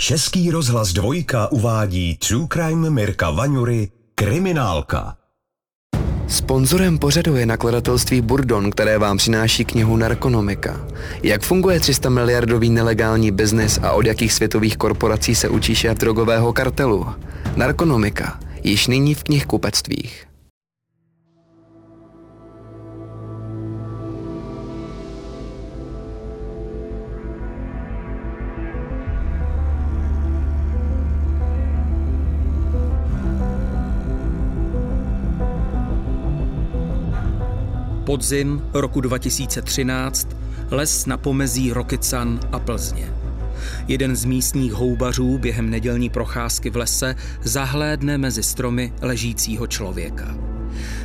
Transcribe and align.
Český 0.00 0.50
rozhlas 0.50 0.92
dvojka 0.92 1.52
uvádí 1.52 2.16
True 2.16 2.46
Crime 2.52 2.90
Mirka 2.90 3.30
Vaňury 3.30 3.90
Kriminálka. 4.14 5.16
Sponzorem 6.28 6.98
pořadu 6.98 7.36
je 7.36 7.46
nakladatelství 7.46 8.20
Burdon, 8.20 8.70
které 8.70 8.98
vám 8.98 9.16
přináší 9.16 9.64
knihu 9.64 9.96
Narkonomika. 9.96 10.86
Jak 11.22 11.42
funguje 11.42 11.80
300 11.80 12.08
miliardový 12.08 12.70
nelegální 12.70 13.30
biznis 13.30 13.78
a 13.82 13.92
od 13.92 14.06
jakých 14.06 14.32
světových 14.32 14.76
korporací 14.76 15.34
se 15.34 15.48
učí 15.48 15.74
šéf 15.74 15.98
drogového 15.98 16.52
kartelu? 16.52 17.06
Narkonomika. 17.56 18.40
Již 18.64 18.86
nyní 18.86 19.14
v 19.14 19.22
knihkupectvích. 19.22 20.23
Podzim 38.04 38.62
roku 38.72 39.00
2013, 39.00 40.28
les 40.70 41.06
na 41.06 41.16
pomezí 41.16 41.72
Rokycan 41.72 42.40
a 42.52 42.58
Plzně. 42.58 43.12
Jeden 43.88 44.16
z 44.16 44.24
místních 44.24 44.72
houbařů 44.72 45.38
během 45.38 45.70
nedělní 45.70 46.10
procházky 46.10 46.70
v 46.70 46.76
lese 46.76 47.16
zahlédne 47.42 48.18
mezi 48.18 48.42
stromy 48.42 48.92
ležícího 49.00 49.66
člověka. 49.66 50.36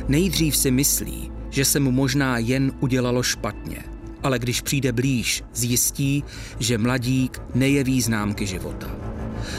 Nejdřív 0.08 0.56
si 0.56 0.70
myslí, 0.70 1.32
že 1.50 1.64
se 1.64 1.80
mu 1.80 1.90
možná 1.90 2.38
jen 2.38 2.72
udělalo 2.80 3.22
špatně, 3.22 3.78
ale 4.22 4.38
když 4.38 4.60
přijde 4.60 4.92
blíž, 4.92 5.42
zjistí, 5.54 6.24
že 6.58 6.78
mladík 6.78 7.42
nejeví 7.54 8.00
známky 8.00 8.46
života. 8.46 8.90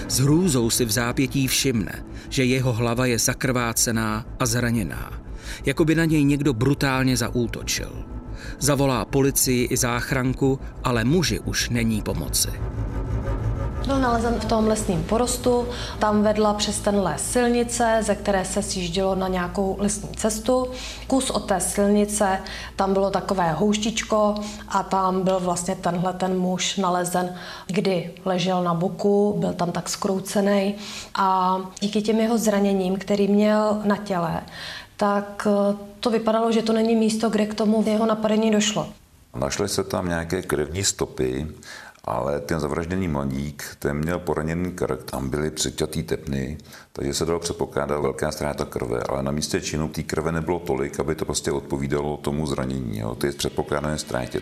S 0.08 0.20
hrůzou 0.20 0.70
si 0.70 0.86
v 0.86 0.92
zápětí 0.92 1.48
všimne, 1.48 2.04
že 2.30 2.46
jeho 2.46 2.74
hlava 2.74 3.06
je 3.06 3.20
zakrvácená 3.20 4.26
a 4.40 4.46
zraněná 4.46 5.21
jako 5.66 5.86
by 5.86 5.96
na 5.96 6.06
něj 6.06 6.24
někdo 6.24 6.54
brutálně 6.54 7.18
zaútočil. 7.18 7.92
Zavolá 8.60 9.06
policii 9.06 9.68
i 9.72 9.78
záchranku, 9.78 10.60
ale 10.84 11.04
muži 11.04 11.40
už 11.40 11.70
není 11.70 12.02
pomoci. 12.02 12.50
Byl 13.86 14.00
nalezen 14.00 14.34
v 14.40 14.46
tom 14.46 14.68
lesním 14.68 15.04
porostu, 15.04 15.68
tam 16.00 16.24
vedla 16.24 16.54
přes 16.54 16.80
ten 16.80 17.00
les 17.00 17.32
silnice, 17.32 17.98
ze 18.02 18.16
které 18.16 18.46
se 18.46 18.64
sjíždělo 18.64 19.16
na 19.16 19.28
nějakou 19.28 19.76
lesní 19.80 20.10
cestu. 20.10 20.68
Kus 21.08 21.30
od 21.30 21.46
té 21.46 21.60
silnice, 21.60 22.40
tam 22.76 22.94
bylo 22.94 23.10
takové 23.10 23.52
houštičko 23.52 24.36
a 24.68 24.84
tam 24.84 25.22
byl 25.22 25.40
vlastně 25.40 25.76
tenhle 25.76 26.14
ten 26.14 26.40
muž 26.40 26.78
nalezen, 26.78 27.36
kdy 27.68 28.12
ležel 28.26 28.64
na 28.64 28.74
boku, 28.74 29.36
byl 29.40 29.54
tam 29.54 29.72
tak 29.72 29.90
skroucený 29.90 30.76
a 31.16 31.58
díky 31.80 32.02
těm 32.02 32.20
jeho 32.20 32.38
zraněním, 32.38 32.96
který 32.96 33.28
měl 33.28 33.82
na 33.84 33.98
těle, 33.98 34.42
tak 35.02 35.48
eh, 35.50 35.76
to 36.00 36.10
vypadalo, 36.10 36.52
že 36.52 36.62
to 36.62 36.74
není 36.74 36.96
místo, 36.96 37.30
kde 37.30 37.46
k 37.46 37.54
tomu 37.54 37.84
jeho 37.86 38.06
napadení 38.06 38.52
došlo. 38.52 38.94
Našly 39.36 39.70
se 39.70 39.84
tam 39.84 40.08
nějaké 40.08 40.42
krevní 40.42 40.84
stopy, 40.84 41.48
ale 42.06 42.40
ten 42.40 42.60
zavražděný 42.60 43.08
mladík, 43.08 43.64
ten 43.80 43.98
měl 43.98 44.20
poraněný 44.20 44.72
krk, 44.72 45.04
tam 45.12 45.30
byly 45.30 45.52
přeťatý 45.52 46.04
tepny, 46.04 46.58
takže 46.94 47.14
se 47.14 47.26
dalo 47.26 47.40
předpokládat 47.40 48.00
velká 48.00 48.32
ztráta 48.32 48.66
krve, 48.66 49.00
ale 49.10 49.24
na 49.24 49.32
místě 49.32 49.62
činu 49.62 49.90
té 49.90 50.04
krve 50.04 50.32
nebylo 50.32 50.60
tolik, 50.60 51.00
aby 51.00 51.16
to 51.16 51.26
prostě 51.26 51.52
odpovídalo 51.52 52.18
tomu 52.18 52.48
zranění, 52.48 53.00
jo, 53.00 53.16
ty 53.16 53.32
předpokládané 53.32 53.98
ztrátě. 53.98 54.42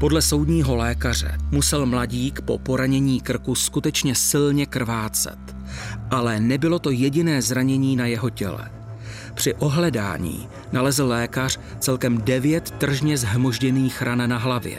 Podle 0.00 0.22
soudního 0.22 0.76
lékaře 0.76 1.38
musel 1.50 1.86
mladík 1.86 2.40
po 2.40 2.58
poranění 2.58 3.20
krku 3.20 3.54
skutečně 3.54 4.14
silně 4.14 4.66
krvácet. 4.66 5.38
Ale 6.10 6.40
nebylo 6.40 6.78
to 6.78 6.90
jediné 6.90 7.42
zranění 7.42 7.96
na 7.96 8.06
jeho 8.06 8.30
těle. 8.30 8.70
Při 9.34 9.54
ohledání 9.54 10.48
nalezl 10.72 11.06
lékař 11.06 11.60
celkem 11.80 12.18
devět 12.18 12.70
tržně 12.70 13.18
zhmožděných 13.18 14.02
ran 14.02 14.28
na 14.28 14.38
hlavě, 14.38 14.78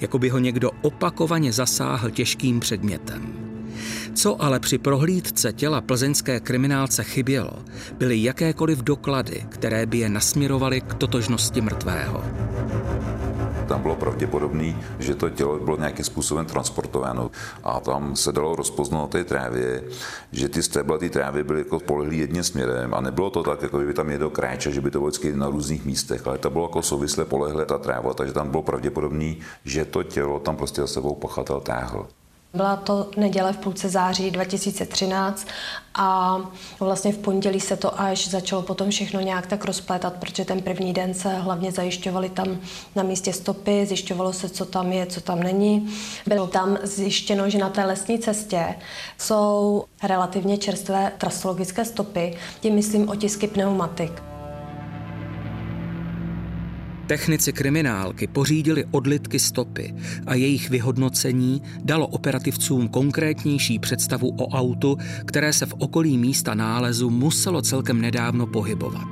jako 0.00 0.18
by 0.18 0.28
ho 0.28 0.38
někdo 0.38 0.70
opakovaně 0.82 1.52
zasáhl 1.52 2.10
těžkým 2.10 2.60
předmětem. 2.60 3.32
Co 4.14 4.42
ale 4.42 4.60
při 4.60 4.78
prohlídce 4.78 5.52
těla 5.52 5.80
plzeňské 5.80 6.40
kriminálce 6.40 7.04
chybělo, 7.04 7.52
byly 7.98 8.22
jakékoliv 8.22 8.78
doklady, 8.78 9.44
které 9.48 9.86
by 9.86 9.98
je 9.98 10.08
nasměrovaly 10.08 10.80
k 10.80 10.94
totožnosti 10.94 11.60
mrtvého 11.60 12.24
tam 13.66 13.82
bylo 13.82 13.96
pravděpodobné, 13.96 14.76
že 14.98 15.14
to 15.14 15.30
tělo 15.30 15.58
bylo 15.58 15.76
nějakým 15.76 16.04
způsobem 16.04 16.46
transportováno 16.46 17.30
a 17.64 17.80
tam 17.80 18.16
se 18.16 18.32
dalo 18.32 18.56
rozpoznat 18.56 19.00
na 19.00 19.06
té 19.06 19.24
trávě, 19.24 19.84
že 20.32 20.48
ty 20.48 20.62
stébla 20.62 20.98
ty 20.98 21.10
trávy 21.10 21.44
byly 21.44 21.58
jako 21.58 21.80
polehlý 21.80 22.18
jedním 22.18 22.44
směrem 22.44 22.94
a 22.94 23.00
nebylo 23.00 23.30
to 23.30 23.42
tak, 23.42 23.62
jako 23.62 23.78
by 23.78 23.94
tam 23.94 24.08
někdo 24.08 24.30
kráčel, 24.30 24.72
že 24.72 24.80
by 24.80 24.90
to 24.90 24.98
bylo 24.98 25.12
na 25.34 25.48
různých 25.48 25.84
místech, 25.84 26.26
ale 26.26 26.38
to 26.38 26.50
bylo 26.50 26.64
jako 26.64 26.82
souvisle 26.82 27.24
polehlé 27.24 27.66
ta 27.66 27.78
tráva, 27.78 28.14
takže 28.14 28.32
tam 28.32 28.50
bylo 28.50 28.62
pravděpodobné, 28.62 29.34
že 29.64 29.84
to 29.84 30.02
tělo 30.02 30.40
tam 30.40 30.56
prostě 30.56 30.80
za 30.80 30.86
sebou 30.86 31.14
pachatel 31.14 31.60
táhl. 31.60 32.06
Byla 32.56 32.76
to 32.76 33.10
neděle 33.16 33.52
v 33.52 33.56
půlce 33.56 33.88
září 33.88 34.30
2013 34.30 35.46
a 35.94 36.38
vlastně 36.80 37.12
v 37.12 37.18
pondělí 37.18 37.60
se 37.60 37.76
to 37.76 38.00
až 38.00 38.28
začalo 38.28 38.62
potom 38.62 38.90
všechno 38.90 39.20
nějak 39.20 39.46
tak 39.46 39.64
rozplétat, 39.64 40.14
protože 40.14 40.44
ten 40.44 40.62
první 40.62 40.92
den 40.92 41.14
se 41.14 41.34
hlavně 41.34 41.72
zajišťovali 41.72 42.28
tam 42.28 42.58
na 42.94 43.02
místě 43.02 43.32
stopy, 43.32 43.86
zjišťovalo 43.86 44.32
se, 44.32 44.48
co 44.48 44.64
tam 44.64 44.92
je, 44.92 45.06
co 45.06 45.20
tam 45.20 45.40
není. 45.40 45.94
Bylo 46.26 46.46
tam 46.46 46.78
zjištěno, 46.82 47.50
že 47.50 47.58
na 47.58 47.70
té 47.70 47.84
lesní 47.84 48.18
cestě 48.18 48.74
jsou 49.18 49.84
relativně 50.02 50.58
čerstvé 50.58 51.12
trasologické 51.18 51.84
stopy, 51.84 52.36
tím 52.60 52.74
myslím 52.74 53.08
otisky 53.08 53.48
pneumatik. 53.48 54.35
Technici 57.06 57.52
kriminálky 57.52 58.26
pořídili 58.26 58.84
odlitky 58.90 59.38
stopy 59.38 59.94
a 60.26 60.34
jejich 60.34 60.70
vyhodnocení 60.70 61.62
dalo 61.84 62.06
operativcům 62.06 62.88
konkrétnější 62.88 63.78
představu 63.78 64.28
o 64.28 64.48
autu, 64.48 64.96
které 65.24 65.52
se 65.52 65.66
v 65.66 65.74
okolí 65.78 66.18
místa 66.18 66.54
nálezu 66.54 67.10
muselo 67.10 67.62
celkem 67.62 68.00
nedávno 68.00 68.46
pohybovat. 68.46 69.08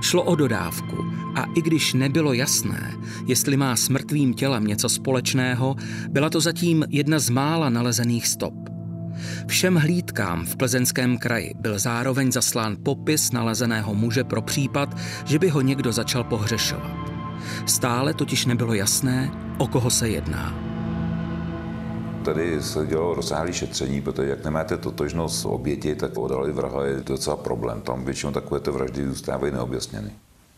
Šlo 0.00 0.22
o 0.22 0.34
dodávku 0.34 0.96
a 1.34 1.44
i 1.56 1.62
když 1.62 1.94
nebylo 1.94 2.32
jasné, 2.32 2.92
jestli 3.26 3.56
má 3.56 3.76
s 3.76 3.88
mrtvým 3.88 4.34
tělem 4.34 4.66
něco 4.66 4.88
společného, 4.88 5.76
byla 6.08 6.30
to 6.30 6.40
zatím 6.40 6.84
jedna 6.88 7.18
z 7.18 7.30
mála 7.30 7.70
nalezených 7.70 8.26
stop. 8.26 8.54
Všem 9.46 9.74
hlídkám 9.74 10.46
v 10.46 10.56
plzeňském 10.56 11.18
kraji 11.18 11.54
byl 11.60 11.78
zároveň 11.78 12.32
zaslán 12.32 12.76
popis 12.82 13.32
nalezeného 13.32 13.94
muže 13.94 14.24
pro 14.24 14.42
případ, 14.42 14.96
že 15.24 15.38
by 15.38 15.48
ho 15.48 15.60
někdo 15.60 15.92
začal 15.92 16.24
pohřešovat. 16.24 17.15
Stále 17.66 18.14
totiž 18.14 18.46
nebylo 18.46 18.74
jasné, 18.74 19.30
o 19.58 19.66
koho 19.66 19.90
se 19.90 20.08
jedná. 20.08 20.54
Tady 22.24 22.62
se 22.62 22.86
dělalo 22.86 23.14
rozsáhlé 23.14 23.52
šetření, 23.52 24.00
protože 24.02 24.28
jak 24.28 24.44
nemáte 24.44 24.76
totožnost 24.76 25.46
oběti, 25.46 25.94
tak 25.94 26.18
odhalit 26.18 26.54
vraha 26.54 26.84
je 26.84 27.00
docela 27.06 27.36
problém. 27.36 27.80
Tam 27.80 28.04
většinou 28.04 28.32
takovéto 28.32 28.72
vraždy 28.72 29.08
zůstávají 29.08 29.52
neobjasněny. 29.52 30.10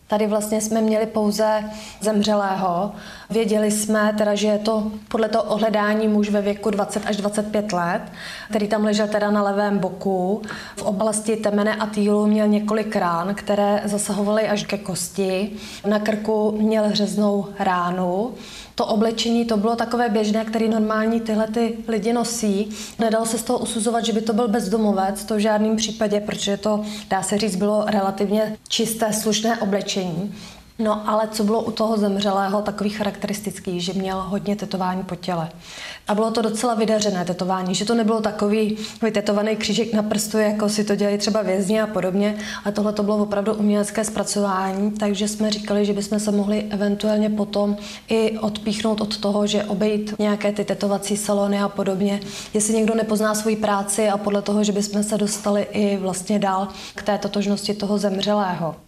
Tady 0.09 0.27
vlastně 0.27 0.61
jsme 0.61 0.81
měli 0.81 1.07
pouze 1.07 1.65
zemřelého. 2.01 2.93
Věděli 3.31 3.71
jsme 3.71 4.15
teda, 4.19 4.35
že 4.35 4.47
je 4.47 4.59
to 4.59 4.93
podle 5.09 5.29
toho 5.29 5.45
ohledání 5.45 6.09
muž 6.09 6.31
ve 6.31 6.43
věku 6.43 6.71
20 6.71 7.07
až 7.07 7.17
25 7.17 7.73
let, 7.73 8.03
který 8.51 8.69
tam 8.69 8.85
ležel 8.85 9.09
teda 9.09 9.31
na 9.31 9.43
levém 9.43 9.79
boku. 9.79 10.43
V 10.77 10.83
oblasti 10.83 11.37
temene 11.37 11.77
a 11.77 11.87
týlu 11.87 12.27
měl 12.27 12.49
několik 12.49 12.97
rán, 12.97 13.35
které 13.35 13.83
zasahovaly 13.85 14.49
až 14.49 14.65
ke 14.65 14.79
kosti. 14.79 15.51
Na 15.87 15.99
krku 15.99 16.57
měl 16.61 16.85
řeznou 16.93 17.47
ránu 17.59 18.35
to 18.79 18.87
oblečení, 18.87 19.45
to 19.45 19.57
bylo 19.57 19.77
takové 19.77 20.09
běžné, 20.09 20.45
který 20.45 20.69
normální 20.69 21.21
tyhle 21.21 21.47
ty 21.47 21.79
lidi 21.89 22.13
nosí. 22.13 22.69
Nedalo 22.99 23.27
se 23.27 23.39
z 23.39 23.43
toho 23.43 23.59
usuzovat, 23.59 24.05
že 24.05 24.13
by 24.13 24.21
to 24.21 24.33
byl 24.33 24.49
bezdomovec, 24.49 25.25
to 25.25 25.35
v 25.35 25.39
žádném 25.39 25.77
případě, 25.77 26.21
protože 26.21 26.57
to, 26.57 26.85
dá 27.11 27.23
se 27.23 27.39
říct, 27.39 27.57
bylo 27.57 27.85
relativně 27.87 28.57
čisté, 28.69 29.13
slušné 29.13 29.59
oblečení. 29.59 30.35
No 30.81 31.09
ale 31.09 31.29
co 31.29 31.45
bylo 31.45 31.63
u 31.63 31.71
toho 31.71 31.97
zemřelého 31.97 32.63
takový 32.63 32.91
charakteristický, 32.91 33.81
že 33.81 33.93
měl 33.93 34.23
hodně 34.23 34.57
tetování 34.57 35.03
po 35.03 35.15
těle. 35.15 35.49
A 36.09 36.15
bylo 36.15 36.31
to 36.31 36.43
docela 36.43 36.75
vydařené 36.75 37.25
tetování, 37.25 37.75
že 37.75 37.85
to 37.85 37.95
nebylo 37.95 38.21
takový 38.21 38.77
vytetovaný 39.03 39.57
křížek 39.57 39.93
na 39.93 40.03
prstu, 40.03 40.39
jako 40.39 40.69
si 40.69 40.85
to 40.85 40.97
dělají 40.97 41.19
třeba 41.19 41.43
vězni 41.43 41.81
a 41.81 41.87
podobně, 41.87 42.37
ale 42.65 42.73
tohle 42.73 42.93
to 42.93 43.03
bylo 43.03 43.17
opravdu 43.17 43.55
umělecké 43.55 44.05
zpracování, 44.05 44.91
takže 44.91 45.29
jsme 45.29 45.51
říkali, 45.51 45.85
že 45.85 45.93
bychom 45.93 46.21
se 46.21 46.33
mohli 46.33 46.67
eventuálně 46.71 47.31
potom 47.31 47.77
i 48.09 48.39
odpíchnout 48.39 49.01
od 49.01 49.17
toho, 49.17 49.47
že 49.47 49.65
obejít 49.65 50.15
nějaké 50.19 50.53
ty 50.53 50.65
tetovací 50.65 51.17
salony 51.17 51.61
a 51.61 51.69
podobně, 51.69 52.21
jestli 52.55 52.75
někdo 52.75 52.95
nepozná 52.95 53.35
svoji 53.35 53.57
práci 53.57 54.09
a 54.09 54.19
podle 54.19 54.43
toho, 54.43 54.65
že 54.65 54.73
bychom 54.73 55.03
se 55.03 55.19
dostali 55.19 55.63
i 55.73 55.97
vlastně 55.97 56.39
dál 56.39 56.69
k 56.95 57.03
té 57.03 57.19
totožnosti 57.19 57.75
toho 57.75 57.99
zemřelého. 57.99 58.88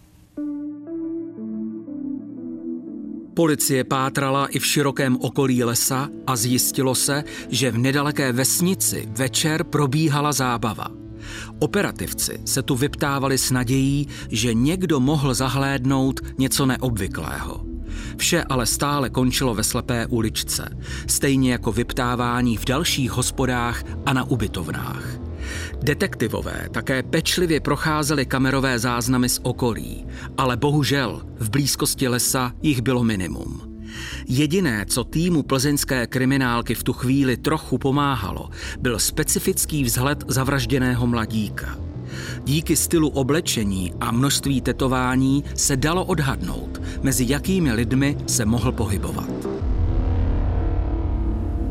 Policie 3.33 3.83
pátrala 3.83 4.47
i 4.47 4.59
v 4.59 4.65
širokém 4.65 5.17
okolí 5.21 5.63
lesa 5.63 6.09
a 6.27 6.35
zjistilo 6.35 6.95
se, 6.95 7.23
že 7.49 7.71
v 7.71 7.77
nedaleké 7.77 8.31
vesnici 8.31 9.09
večer 9.11 9.63
probíhala 9.63 10.31
zábava. 10.31 10.87
Operativci 11.59 12.39
se 12.45 12.63
tu 12.63 12.75
vyptávali 12.75 13.37
s 13.37 13.51
nadějí, 13.51 14.07
že 14.29 14.53
někdo 14.53 14.99
mohl 14.99 15.33
zahlédnout 15.33 16.19
něco 16.37 16.65
neobvyklého. 16.65 17.65
Vše 18.17 18.43
ale 18.43 18.65
stále 18.65 19.09
končilo 19.09 19.55
ve 19.55 19.63
slepé 19.63 20.05
uličce, 20.05 20.77
stejně 21.07 21.51
jako 21.51 21.71
vyptávání 21.71 22.57
v 22.57 22.65
dalších 22.65 23.11
hospodách 23.11 23.83
a 24.05 24.13
na 24.13 24.23
ubytovnách. 24.23 25.30
Detektivové 25.83 26.67
také 26.71 27.03
pečlivě 27.03 27.59
procházeli 27.59 28.25
kamerové 28.25 28.79
záznamy 28.79 29.29
z 29.29 29.39
okolí, 29.43 30.05
ale 30.37 30.57
bohužel 30.57 31.21
v 31.39 31.49
blízkosti 31.49 32.07
lesa 32.07 32.53
jich 32.61 32.81
bylo 32.81 33.03
minimum. 33.03 33.61
Jediné, 34.27 34.85
co 34.85 35.03
týmu 35.03 35.43
plzeňské 35.43 36.07
kriminálky 36.07 36.75
v 36.75 36.83
tu 36.83 36.93
chvíli 36.93 37.37
trochu 37.37 37.77
pomáhalo, 37.77 38.49
byl 38.79 38.99
specifický 38.99 39.83
vzhled 39.83 40.23
zavražděného 40.27 41.07
mladíka. 41.07 41.77
Díky 42.43 42.75
stylu 42.75 43.09
oblečení 43.09 43.93
a 43.99 44.11
množství 44.11 44.61
tetování 44.61 45.43
se 45.55 45.77
dalo 45.77 46.05
odhadnout, 46.05 46.81
mezi 47.01 47.25
jakými 47.27 47.73
lidmi 47.73 48.17
se 48.27 48.45
mohl 48.45 48.71
pohybovat. 48.71 49.60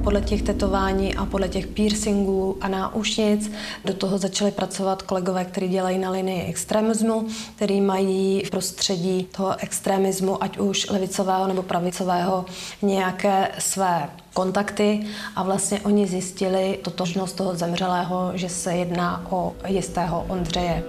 Podle 0.05 0.21
těch 0.21 0.43
tetování 0.43 1.15
a 1.15 1.27
podle 1.27 1.49
těch 1.49 1.67
piercingů 1.67 2.57
a 2.61 2.69
náušnic 2.69 3.53
do 3.85 3.95
toho 3.95 4.19
začali 4.19 4.51
pracovat 4.51 5.03
kolegové, 5.03 5.45
kteří 5.45 5.69
dělají 5.69 5.99
na 5.99 6.11
linii 6.11 6.43
extremismu, 6.43 7.27
který 7.57 7.81
mají 7.81 8.43
v 8.45 8.51
prostředí 8.51 9.29
toho 9.37 9.57
extremismu, 9.59 10.43
ať 10.43 10.59
už 10.59 10.91
levicového 10.91 11.49
nebo 11.49 11.63
pravicového, 11.63 12.45
nějaké 12.83 13.51
své 13.59 14.11
kontakty 14.35 15.07
a 15.37 15.43
vlastně 15.43 15.81
oni 15.81 16.07
zjistili 16.07 16.79
totožnost 16.83 17.37
toho 17.37 17.57
zemřelého, 17.57 18.31
že 18.35 18.49
se 18.49 18.73
jedná 18.73 19.27
o 19.31 19.53
jistého 19.67 20.27
Ondřeje. 20.29 20.83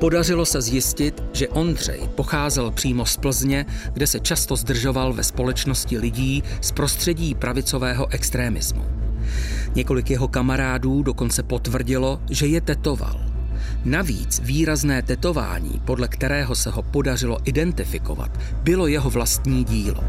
Podařilo 0.00 0.46
se 0.46 0.62
zjistit, 0.62 1.22
že 1.32 1.48
Ondřej 1.48 2.00
pocházel 2.14 2.70
přímo 2.70 3.06
z 3.06 3.16
Plzně, 3.16 3.66
kde 3.92 4.06
se 4.06 4.20
často 4.20 4.56
zdržoval 4.56 5.12
ve 5.12 5.24
společnosti 5.24 5.98
lidí 5.98 6.42
z 6.60 6.72
prostředí 6.72 7.34
pravicového 7.34 8.12
extrémismu. 8.12 8.84
Několik 9.74 10.10
jeho 10.10 10.28
kamarádů 10.28 11.02
dokonce 11.02 11.42
potvrdilo, 11.42 12.20
že 12.30 12.46
je 12.46 12.60
tetoval. 12.60 13.20
Navíc 13.84 14.40
výrazné 14.44 15.02
tetování, 15.02 15.82
podle 15.84 16.08
kterého 16.08 16.54
se 16.54 16.70
ho 16.70 16.82
podařilo 16.82 17.38
identifikovat, 17.44 18.38
bylo 18.62 18.86
jeho 18.86 19.10
vlastní 19.10 19.64
dílo. 19.64 20.04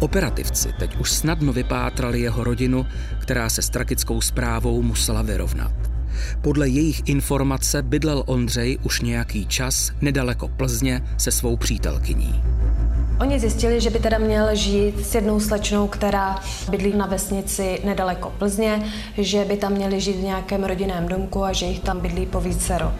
Operativci 0.00 0.68
teď 0.78 0.96
už 0.96 1.12
snadno 1.12 1.52
vypátrali 1.52 2.20
jeho 2.20 2.44
rodinu, 2.44 2.86
která 3.18 3.48
se 3.48 3.62
s 3.62 3.70
tragickou 3.70 4.20
zprávou 4.20 4.82
musela 4.82 5.22
vyrovnat. 5.22 5.89
Podle 6.40 6.68
jejich 6.68 7.02
informace 7.04 7.82
bydlel 7.82 8.22
Ondřej 8.26 8.78
už 8.82 9.00
nějaký 9.00 9.46
čas 9.46 9.90
nedaleko 10.00 10.48
Plzně 10.48 11.02
se 11.16 11.30
svou 11.30 11.56
přítelkyní. 11.56 12.42
Oni 13.20 13.40
zjistili, 13.40 13.80
že 13.80 13.90
by 13.90 13.98
teda 13.98 14.18
měl 14.18 14.48
žít 14.56 15.06
s 15.06 15.14
jednou 15.14 15.40
slečnou, 15.40 15.88
která 15.88 16.38
bydlí 16.70 16.96
na 16.96 17.06
vesnici 17.06 17.80
nedaleko 17.84 18.32
Plzně, 18.38 18.82
že 19.18 19.44
by 19.44 19.56
tam 19.56 19.72
měli 19.72 20.00
žít 20.00 20.16
v 20.16 20.22
nějakém 20.22 20.64
rodinném 20.64 21.08
domku 21.08 21.44
a 21.44 21.52
že 21.52 21.66
jich 21.66 21.80
tam 21.80 22.00
bydlí 22.00 22.26
po 22.26 22.40
vícero 22.40 22.92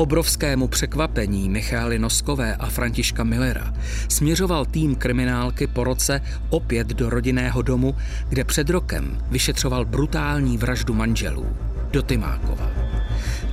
obrovskému 0.00 0.68
překvapení 0.68 1.48
Michály 1.48 1.98
Noskové 1.98 2.56
a 2.56 2.66
Františka 2.66 3.24
Millera 3.24 3.74
směřoval 4.08 4.66
tým 4.66 4.94
kriminálky 4.94 5.66
po 5.66 5.84
roce 5.84 6.20
opět 6.50 6.86
do 6.86 7.10
rodinného 7.10 7.62
domu, 7.62 7.96
kde 8.28 8.44
před 8.44 8.70
rokem 8.70 9.18
vyšetřoval 9.30 9.84
brutální 9.84 10.58
vraždu 10.58 10.94
manželů 10.94 11.46
do 11.90 12.02
Tymákova. 12.02 12.70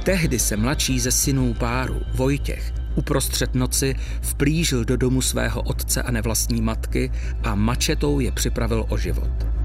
Tehdy 0.04 0.40
se 0.40 0.58
mladší 0.58 1.00
ze 1.00 1.12
synů 1.12 1.54
páru, 1.54 2.02
Vojtěch, 2.16 2.74
uprostřed 2.96 3.56
noci 3.56 3.96
vplížil 4.22 4.86
do 4.86 4.98
domu 4.98 5.22
svého 5.22 5.62
otce 5.62 6.02
a 6.02 6.12
nevlastní 6.12 6.62
matky 6.62 7.12
a 7.44 7.56
mačetou 7.56 8.20
je 8.20 8.32
připravil 8.32 8.86
o 8.90 8.98
život. 8.98 9.57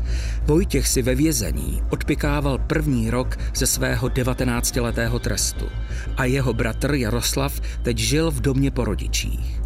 Vojtěch 0.46 0.88
si 0.88 1.02
ve 1.02 1.14
vězení 1.14 1.82
odpikával 1.90 2.58
první 2.58 3.10
rok 3.10 3.38
ze 3.54 3.66
svého 3.66 4.08
19-letého 4.08 5.18
trestu 5.18 5.66
a 6.16 6.24
jeho 6.24 6.52
bratr 6.52 6.94
Jaroslav 6.94 7.60
teď 7.82 7.98
žil 7.98 8.30
v 8.30 8.40
domě 8.40 8.70
po 8.70 8.84
rodičích. 8.84 9.62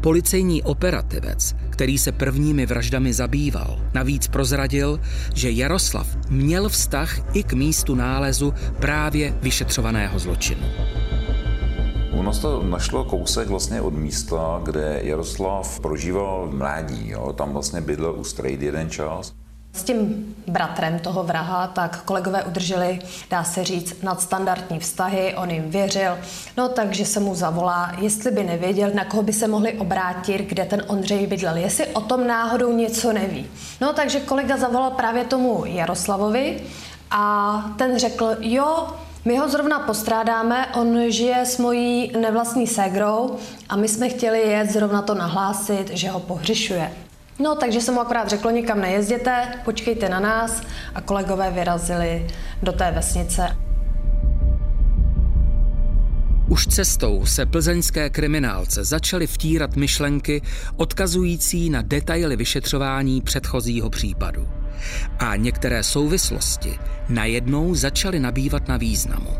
Policejní 0.00 0.62
operativec, 0.62 1.56
který 1.70 1.98
se 1.98 2.12
prvními 2.12 2.66
vraždami 2.66 3.12
zabýval, 3.12 3.78
navíc 3.94 4.28
prozradil, 4.28 5.00
že 5.34 5.50
Jaroslav 5.50 6.16
měl 6.28 6.68
vztah 6.68 7.36
i 7.36 7.42
k 7.42 7.52
místu 7.52 7.94
nálezu 7.94 8.54
právě 8.80 9.34
vyšetřovaného 9.42 10.18
zločinu. 10.18 10.66
U 12.12 12.22
nás 12.22 12.38
to 12.38 12.62
našlo 12.62 13.04
kousek 13.04 13.48
vlastně 13.48 13.80
od 13.80 13.94
místa, 13.94 14.60
kde 14.64 15.00
Jaroslav 15.02 15.80
prožíval 15.80 16.50
mládí. 16.52 17.10
Jo. 17.10 17.32
Tam 17.32 17.52
vlastně 17.52 17.80
bydlel 17.80 18.14
u 18.18 18.24
Strejdy 18.24 18.66
jeden 18.66 18.90
čas. 18.90 19.43
S 19.74 19.82
tím 19.82 20.34
bratrem 20.46 20.98
toho 20.98 21.24
vraha 21.24 21.66
tak 21.66 22.02
kolegové 22.04 22.42
udrželi, 22.42 22.98
dá 23.30 23.44
se 23.44 23.64
říct, 23.64 24.02
nadstandardní 24.02 24.78
vztahy, 24.78 25.34
on 25.34 25.50
jim 25.50 25.70
věřil, 25.70 26.18
no 26.56 26.68
takže 26.68 27.04
se 27.04 27.20
mu 27.20 27.34
zavolá, 27.34 27.92
jestli 27.98 28.30
by 28.30 28.44
nevěděl, 28.44 28.90
na 28.94 29.04
koho 29.04 29.22
by 29.22 29.32
se 29.32 29.48
mohli 29.48 29.72
obrátit, 29.72 30.38
kde 30.38 30.64
ten 30.64 30.82
Ondřej 30.86 31.26
bydlel, 31.26 31.56
jestli 31.56 31.86
o 31.86 32.00
tom 32.00 32.26
náhodou 32.26 32.72
něco 32.72 33.12
neví. 33.12 33.46
No 33.80 33.92
takže 33.92 34.20
kolega 34.20 34.56
zavolal 34.56 34.90
právě 34.90 35.24
tomu 35.24 35.64
Jaroslavovi 35.64 36.62
a 37.10 37.64
ten 37.78 37.98
řekl, 37.98 38.36
jo, 38.40 38.86
my 39.24 39.36
ho 39.36 39.48
zrovna 39.48 39.78
postrádáme, 39.78 40.66
on 40.74 41.10
žije 41.10 41.46
s 41.46 41.58
mojí 41.58 42.12
nevlastní 42.18 42.66
ségrou 42.66 43.36
a 43.68 43.76
my 43.76 43.88
jsme 43.88 44.08
chtěli 44.08 44.40
jet 44.40 44.70
zrovna 44.70 45.02
to 45.02 45.14
nahlásit, 45.14 45.90
že 45.90 46.08
ho 46.08 46.20
pohřišuje. 46.20 47.03
No, 47.38 47.54
takže 47.54 47.80
jsem 47.80 47.94
mu 47.94 48.00
akorát 48.00 48.28
řekl, 48.28 48.52
nikam 48.52 48.80
nejezděte, 48.80 49.44
počkejte 49.64 50.08
na 50.08 50.20
nás 50.20 50.62
a 50.94 51.00
kolegové 51.00 51.50
vyrazili 51.50 52.26
do 52.62 52.72
té 52.72 52.90
vesnice. 52.90 53.56
Už 56.48 56.66
cestou 56.66 57.26
se 57.26 57.46
plzeňské 57.46 58.10
kriminálce 58.10 58.84
začaly 58.84 59.26
vtírat 59.26 59.76
myšlenky 59.76 60.42
odkazující 60.76 61.70
na 61.70 61.82
detaily 61.82 62.36
vyšetřování 62.36 63.20
předchozího 63.20 63.90
případu. 63.90 64.48
A 65.18 65.36
některé 65.36 65.82
souvislosti 65.82 66.78
najednou 67.08 67.74
začaly 67.74 68.20
nabývat 68.20 68.68
na 68.68 68.76
významu. 68.76 69.30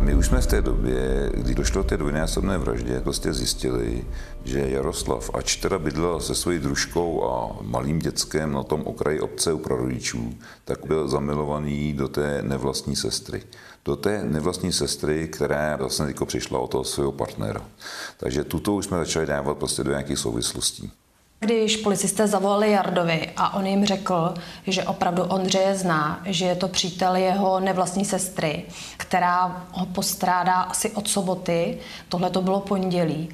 My 0.00 0.14
už 0.14 0.26
jsme 0.26 0.40
v 0.40 0.46
té 0.46 0.62
době, 0.62 1.30
kdy 1.34 1.54
došlo 1.54 1.84
k 1.84 1.88
té 1.88 1.96
dvojnásobné 1.96 2.58
vraždě, 2.58 3.00
prostě 3.00 3.32
zjistili, 3.32 4.04
že 4.44 4.70
Jaroslav, 4.70 5.30
ač 5.34 5.56
teda 5.56 5.78
bydlel 5.78 6.20
se 6.20 6.34
svojí 6.34 6.58
družkou 6.58 7.24
a 7.24 7.56
malým 7.60 7.98
dětskem 7.98 8.52
na 8.52 8.62
tom 8.62 8.82
okraji 8.84 9.20
obce 9.20 9.52
u 9.52 9.58
prarodičů, 9.58 10.34
tak 10.64 10.86
byl 10.86 11.08
zamilovaný 11.08 11.92
do 11.92 12.08
té 12.08 12.42
nevlastní 12.42 12.96
sestry. 12.96 13.42
Do 13.84 13.96
té 13.96 14.24
nevlastní 14.24 14.72
sestry, 14.72 15.28
která 15.28 15.76
vlastně 15.76 16.06
jako 16.06 16.26
přišla 16.26 16.58
o 16.58 16.66
toho 16.66 16.84
svého 16.84 17.12
partnera. 17.12 17.60
Takže 18.16 18.44
tuto 18.44 18.74
už 18.74 18.84
jsme 18.84 18.98
začali 18.98 19.26
dávat 19.26 19.58
prostě 19.58 19.84
do 19.84 19.90
nějakých 19.90 20.18
souvislostí. 20.18 20.92
Když 21.44 21.76
policisté 21.76 22.26
zavolali 22.26 22.70
Jardovi 22.70 23.30
a 23.36 23.54
on 23.54 23.66
jim 23.66 23.86
řekl, 23.86 24.34
že 24.66 24.84
opravdu 24.84 25.22
Ondřeje 25.22 25.74
zná, 25.74 26.22
že 26.24 26.44
je 26.44 26.56
to 26.56 26.68
přítel 26.68 27.16
jeho 27.16 27.60
nevlastní 27.60 28.04
sestry, 28.04 28.64
která 28.96 29.66
ho 29.72 29.86
postrádá 29.86 30.54
asi 30.54 30.90
od 30.90 31.08
soboty, 31.08 31.78
tohle 32.08 32.30
to 32.30 32.42
bylo 32.42 32.60
pondělí, 32.60 33.28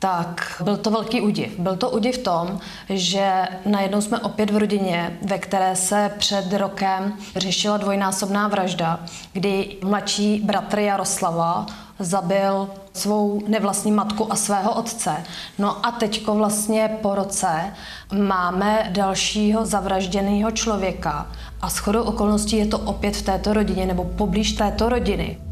tak 0.00 0.62
byl 0.64 0.76
to 0.76 0.90
velký 0.90 1.20
údiv. 1.20 1.58
Byl 1.58 1.76
to 1.76 1.90
údiv 1.90 2.18
v 2.18 2.22
tom, 2.22 2.60
že 2.88 3.48
najednou 3.66 4.00
jsme 4.00 4.18
opět 4.18 4.50
v 4.50 4.56
rodině, 4.56 5.18
ve 5.22 5.38
které 5.38 5.76
se 5.76 6.10
před 6.18 6.52
rokem 6.52 7.12
řešila 7.36 7.76
dvojnásobná 7.76 8.48
vražda, 8.48 9.00
kdy 9.32 9.76
mladší 9.84 10.40
bratr 10.40 10.78
Jaroslava 10.78 11.66
zabil 11.98 12.68
svou 12.92 13.42
nevlastní 13.48 13.92
matku 13.92 14.32
a 14.32 14.36
svého 14.36 14.74
otce. 14.74 15.24
No 15.58 15.86
a 15.86 15.90
teďko 15.90 16.34
vlastně 16.34 16.98
po 17.02 17.14
roce 17.14 17.74
máme 18.12 18.88
dalšího 18.92 19.66
zavražděného 19.66 20.50
člověka 20.50 21.26
a 21.62 21.68
shodou 21.68 22.02
okolností 22.02 22.56
je 22.56 22.66
to 22.66 22.78
opět 22.78 23.16
v 23.16 23.22
této 23.22 23.52
rodině 23.52 23.86
nebo 23.86 24.04
poblíž 24.04 24.52
této 24.52 24.88
rodiny. 24.88 25.49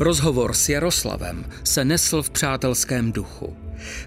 Rozhovor 0.00 0.54
s 0.54 0.68
Jaroslavem 0.68 1.44
se 1.64 1.84
nesl 1.84 2.22
v 2.22 2.30
přátelském 2.30 3.12
duchu. 3.12 3.56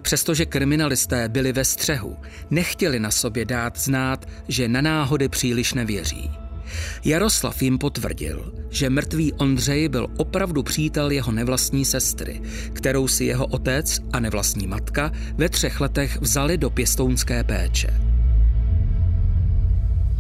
Přestože 0.02 0.46
kriminalisté 0.46 1.30
byli 1.30 1.54
ve 1.54 1.66
střehu, 1.66 2.18
nechtěli 2.50 3.00
na 3.00 3.12
sobě 3.12 3.46
dát 3.46 3.80
znát, 3.80 4.26
že 4.48 4.68
na 4.68 4.82
náhody 4.82 5.30
příliš 5.30 5.74
nevěří. 5.74 6.32
Jaroslav 7.06 7.62
jim 7.62 7.78
potvrdil, 7.78 8.54
že 8.70 8.90
mrtvý 8.90 9.34
Ondřej 9.34 9.90
byl 9.90 10.08
opravdu 10.18 10.64
přítel 10.64 11.12
jeho 11.12 11.32
nevlastní 11.32 11.86
sestry, 11.86 12.42
kterou 12.74 13.08
si 13.08 13.26
jeho 13.26 13.46
otec 13.46 14.00
a 14.14 14.20
nevlastní 14.20 14.68
matka 14.68 15.12
ve 15.38 15.50
třech 15.50 15.82
letech 15.82 16.22
vzali 16.22 16.58
do 16.58 16.70
pěstounské 16.70 17.44
péče. 17.44 17.94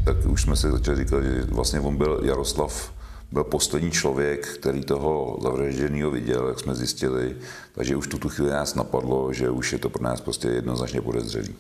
Tak 0.06 0.26
už 0.26 0.42
jsme 0.42 0.56
si 0.56 0.72
začali 0.72 0.98
říkat, 0.98 1.24
že 1.24 1.44
vlastně 1.52 1.80
on 1.80 1.98
byl 1.98 2.22
Jaroslav, 2.24 2.94
byl 3.32 3.44
poslední 3.44 3.92
člověk, 3.92 4.48
který 4.48 4.82
toho 4.82 5.38
zavražděného 5.42 6.12
viděl, 6.12 6.48
jak 6.48 6.60
jsme 6.60 6.76
zjistili, 6.76 7.38
takže 7.76 7.96
už 7.96 8.08
tuto 8.08 8.30
chvíli 8.30 8.52
nás 8.52 8.76
napadlo, 8.76 9.34
že 9.34 9.50
už 9.50 9.74
je 9.74 9.80
to 9.80 9.90
pro 9.90 10.04
nás 10.04 10.22
prostě 10.22 10.48
jednoznačně 10.48 11.02
podezřelý. 11.02 11.56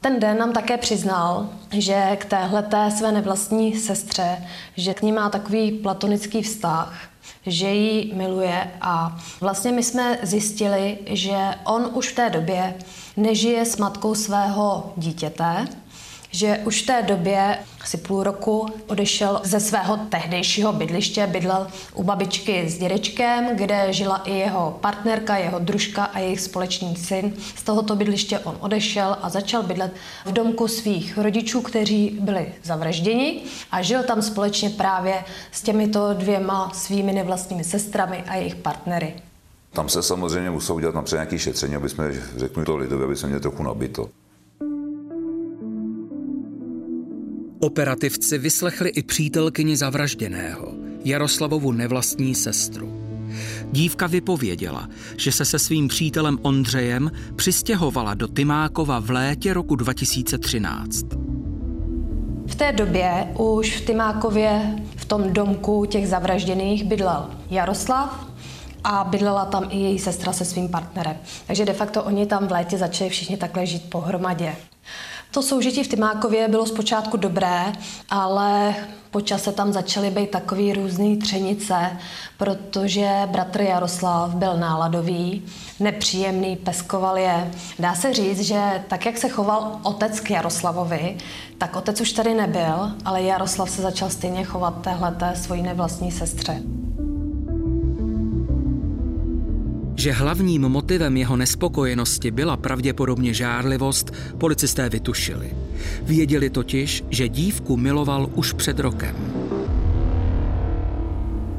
Ten 0.00 0.20
den 0.20 0.38
nám 0.38 0.52
také 0.52 0.76
přiznal, 0.76 1.48
že 1.72 2.16
k 2.16 2.24
téhleté 2.24 2.90
své 2.90 3.12
nevlastní 3.12 3.76
sestře, 3.76 4.36
že 4.76 4.94
k 4.94 5.02
ní 5.02 5.12
má 5.12 5.30
takový 5.30 5.72
platonický 5.72 6.42
vztah, 6.42 7.00
že 7.46 7.68
ji 7.68 8.14
miluje. 8.14 8.70
A 8.80 9.18
vlastně 9.40 9.72
my 9.72 9.82
jsme 9.82 10.18
zjistili, 10.22 10.98
že 11.06 11.36
on 11.64 11.90
už 11.92 12.08
v 12.08 12.14
té 12.14 12.30
době 12.30 12.74
nežije 13.16 13.64
s 13.64 13.76
matkou 13.76 14.14
svého 14.14 14.92
dítěte, 14.96 15.66
že 16.34 16.60
už 16.64 16.82
v 16.82 16.86
té 16.86 17.02
době, 17.02 17.58
asi 17.80 17.96
půl 17.96 18.22
roku, 18.22 18.66
odešel 18.86 19.40
ze 19.44 19.60
svého 19.60 19.96
tehdejšího 19.96 20.72
bydliště, 20.72 21.26
bydlel 21.26 21.66
u 21.94 22.02
babičky 22.02 22.68
s 22.68 22.78
dědečkem, 22.78 23.56
kde 23.56 23.92
žila 23.92 24.16
i 24.16 24.32
jeho 24.32 24.78
partnerka, 24.80 25.36
jeho 25.36 25.58
družka 25.58 26.04
a 26.04 26.18
jejich 26.18 26.40
společný 26.40 26.96
syn. 26.96 27.32
Z 27.56 27.62
tohoto 27.62 27.96
bydliště 27.96 28.38
on 28.38 28.56
odešel 28.60 29.16
a 29.22 29.28
začal 29.28 29.62
bydlet 29.62 29.92
v 30.24 30.32
domku 30.32 30.68
svých 30.68 31.18
rodičů, 31.18 31.60
kteří 31.60 32.18
byli 32.20 32.46
zavražděni 32.62 33.42
a 33.70 33.82
žil 33.82 34.02
tam 34.02 34.22
společně 34.22 34.70
právě 34.70 35.24
s 35.52 35.62
těmito 35.62 36.14
dvěma 36.14 36.70
svými 36.74 37.12
nevlastními 37.12 37.64
sestrami 37.64 38.24
a 38.28 38.34
jejich 38.34 38.54
partnery. 38.54 39.14
Tam 39.72 39.88
se 39.88 40.02
samozřejmě 40.02 40.50
muselo 40.50 40.76
udělat 40.76 40.94
například 40.94 41.18
nějaké 41.18 41.38
šetření, 41.38 41.76
aby 41.76 41.88
jsme, 41.88 42.04
řeknu 42.36 42.64
to 42.64 42.76
lidově, 42.76 43.04
aby 43.04 43.16
jsme 43.16 43.28
měli 43.28 43.42
trochu 43.42 43.62
nabito. 43.62 44.08
Operativci 47.64 48.38
vyslechli 48.38 48.90
i 48.90 49.02
přítelkyni 49.02 49.76
zavražděného, 49.76 50.74
Jaroslavovu 51.04 51.72
nevlastní 51.72 52.34
sestru. 52.34 52.92
Dívka 53.72 54.06
vypověděla, 54.06 54.88
že 55.16 55.32
se 55.32 55.44
se 55.44 55.58
svým 55.58 55.88
přítelem 55.88 56.38
Ondřejem 56.42 57.10
přistěhovala 57.36 58.14
do 58.14 58.28
Tymákova 58.28 58.98
v 58.98 59.10
létě 59.10 59.54
roku 59.54 59.76
2013. 59.76 61.04
V 62.46 62.54
té 62.54 62.72
době 62.72 63.28
už 63.38 63.76
v 63.76 63.86
Tymákově, 63.86 64.76
v 64.96 65.04
tom 65.04 65.32
domku 65.32 65.84
těch 65.84 66.08
zavražděných, 66.08 66.84
bydlel 66.84 67.30
Jaroslav 67.50 68.28
a 68.84 69.04
bydlela 69.04 69.44
tam 69.44 69.68
i 69.70 69.76
její 69.76 69.98
sestra 69.98 70.32
se 70.32 70.44
svým 70.44 70.68
partnerem. 70.68 71.16
Takže 71.46 71.64
de 71.64 71.72
facto 71.72 72.02
oni 72.02 72.26
tam 72.26 72.48
v 72.48 72.52
létě 72.52 72.78
začali 72.78 73.10
všichni 73.10 73.36
takhle 73.36 73.66
žít 73.66 73.90
pohromadě. 73.90 74.54
To 75.34 75.42
soužití 75.42 75.84
v 75.84 75.88
Tymákově 75.88 76.48
bylo 76.48 76.66
zpočátku 76.66 77.16
dobré, 77.16 77.72
ale 78.10 78.74
po 79.10 79.20
čase 79.20 79.52
tam 79.52 79.72
začaly 79.72 80.10
být 80.10 80.30
takový 80.30 80.72
různý 80.72 81.16
třenice, 81.16 81.74
protože 82.38 83.08
bratr 83.26 83.60
Jaroslav 83.60 84.34
byl 84.34 84.56
náladový, 84.56 85.42
nepříjemný, 85.80 86.56
peskoval 86.56 87.18
je. 87.18 87.50
Dá 87.78 87.94
se 87.94 88.12
říct, 88.12 88.40
že 88.40 88.84
tak, 88.88 89.06
jak 89.06 89.18
se 89.18 89.28
choval 89.28 89.80
otec 89.82 90.20
k 90.20 90.30
Jaroslavovi, 90.30 91.16
tak 91.58 91.76
otec 91.76 92.00
už 92.00 92.12
tady 92.12 92.34
nebyl, 92.34 92.90
ale 93.04 93.22
Jaroslav 93.22 93.70
se 93.70 93.82
začal 93.82 94.10
stejně 94.10 94.44
chovat 94.44 94.82
téhleté 94.82 95.32
svojí 95.36 95.62
nevlastní 95.62 96.10
sestře. 96.10 96.62
Že 100.04 100.12
hlavním 100.12 100.68
motivem 100.68 101.16
jeho 101.16 101.36
nespokojenosti 101.36 102.30
byla 102.30 102.56
pravděpodobně 102.56 103.34
žárlivost, 103.34 104.10
policisté 104.38 104.88
vytušili. 104.88 105.56
Věděli 106.02 106.50
totiž, 106.50 107.04
že 107.10 107.28
dívku 107.28 107.76
miloval 107.76 108.28
už 108.34 108.52
před 108.52 108.78
rokem. 108.78 109.16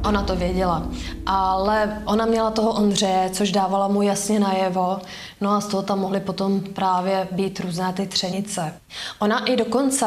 Ona 0.03 0.23
to 0.23 0.35
věděla, 0.35 0.87
ale 1.25 2.01
ona 2.05 2.25
měla 2.25 2.51
toho 2.51 2.73
Ondřeje, 2.73 3.29
což 3.33 3.51
dávala 3.51 3.87
mu 3.87 4.01
jasně 4.01 4.39
najevo, 4.39 4.97
no 5.41 5.51
a 5.51 5.61
z 5.61 5.67
toho 5.67 5.83
tam 5.83 5.99
mohly 5.99 6.19
potom 6.19 6.59
právě 6.59 7.27
být 7.31 7.59
různé 7.59 7.93
ty 7.93 8.07
třenice. 8.07 8.73
Ona 9.19 9.45
i 9.45 9.55
dokonce 9.57 10.05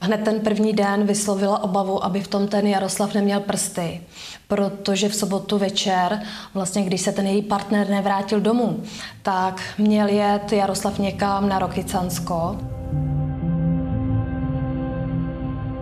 hned 0.00 0.20
ten 0.24 0.40
první 0.40 0.72
den 0.72 1.06
vyslovila 1.06 1.62
obavu, 1.62 2.04
aby 2.04 2.20
v 2.20 2.28
tom 2.28 2.48
ten 2.48 2.66
Jaroslav 2.66 3.14
neměl 3.14 3.40
prsty, 3.40 4.00
protože 4.48 5.08
v 5.08 5.14
sobotu 5.14 5.58
večer, 5.58 6.20
vlastně 6.54 6.84
když 6.84 7.00
se 7.00 7.12
ten 7.12 7.26
její 7.26 7.42
partner 7.42 7.88
nevrátil 7.88 8.40
domů, 8.40 8.82
tak 9.22 9.62
měl 9.78 10.08
jet 10.08 10.52
Jaroslav 10.52 10.98
někam 10.98 11.48
na 11.48 11.58
Rokycansko, 11.58 12.58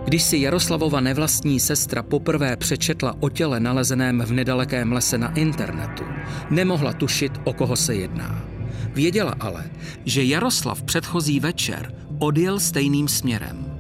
Když 0.04 0.22
si 0.22 0.36
Jaroslavova 0.38 1.00
nevlastní 1.00 1.60
sestra 1.60 2.02
poprvé 2.02 2.56
přečetla 2.56 3.16
o 3.20 3.28
těle 3.28 3.60
nalezeném 3.60 4.20
v 4.20 4.32
nedalekém 4.32 4.92
lese 4.92 5.18
na 5.18 5.34
internetu, 5.34 6.04
nemohla 6.50 6.92
tušit, 6.92 7.32
o 7.44 7.52
koho 7.52 7.76
se 7.76 7.94
jedná. 7.94 8.44
Věděla 8.94 9.34
ale, 9.40 9.64
že 10.04 10.22
Jaroslav 10.22 10.82
předchozí 10.82 11.40
večer 11.40 11.94
odjel 12.18 12.60
stejným 12.60 13.08
směrem. 13.08 13.73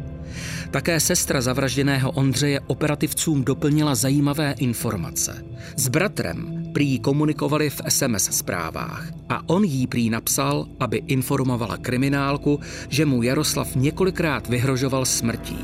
Také 0.74 1.00
sestra 1.00 1.40
zavražděného 1.40 2.10
Ondřeje 2.10 2.60
operativcům 2.60 3.44
doplnila 3.44 3.94
zajímavé 3.94 4.54
informace. 4.58 5.44
S 5.76 5.88
bratrem 5.88 6.64
prý 6.72 6.98
komunikovali 6.98 7.70
v 7.70 7.80
SMS 7.88 8.38
zprávách 8.38 9.08
a 9.28 9.48
on 9.48 9.64
jí 9.64 9.86
prý 9.86 10.10
napsal, 10.10 10.66
aby 10.80 11.02
informovala 11.06 11.76
kriminálku, 11.76 12.60
že 12.88 13.06
mu 13.06 13.22
Jaroslav 13.22 13.76
několikrát 13.76 14.48
vyhrožoval 14.48 15.04
smrtí. 15.04 15.58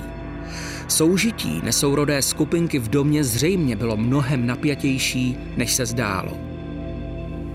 Soužití 0.89 1.61
nesourodé 1.65 2.23
skupinky 2.23 2.79
v 2.79 2.89
domě 2.89 3.25
zřejmě 3.25 3.77
bylo 3.77 3.97
mnohem 3.97 4.47
napjatější, 4.47 5.37
než 5.57 5.75
se 5.75 5.87
zdálo. 5.87 6.50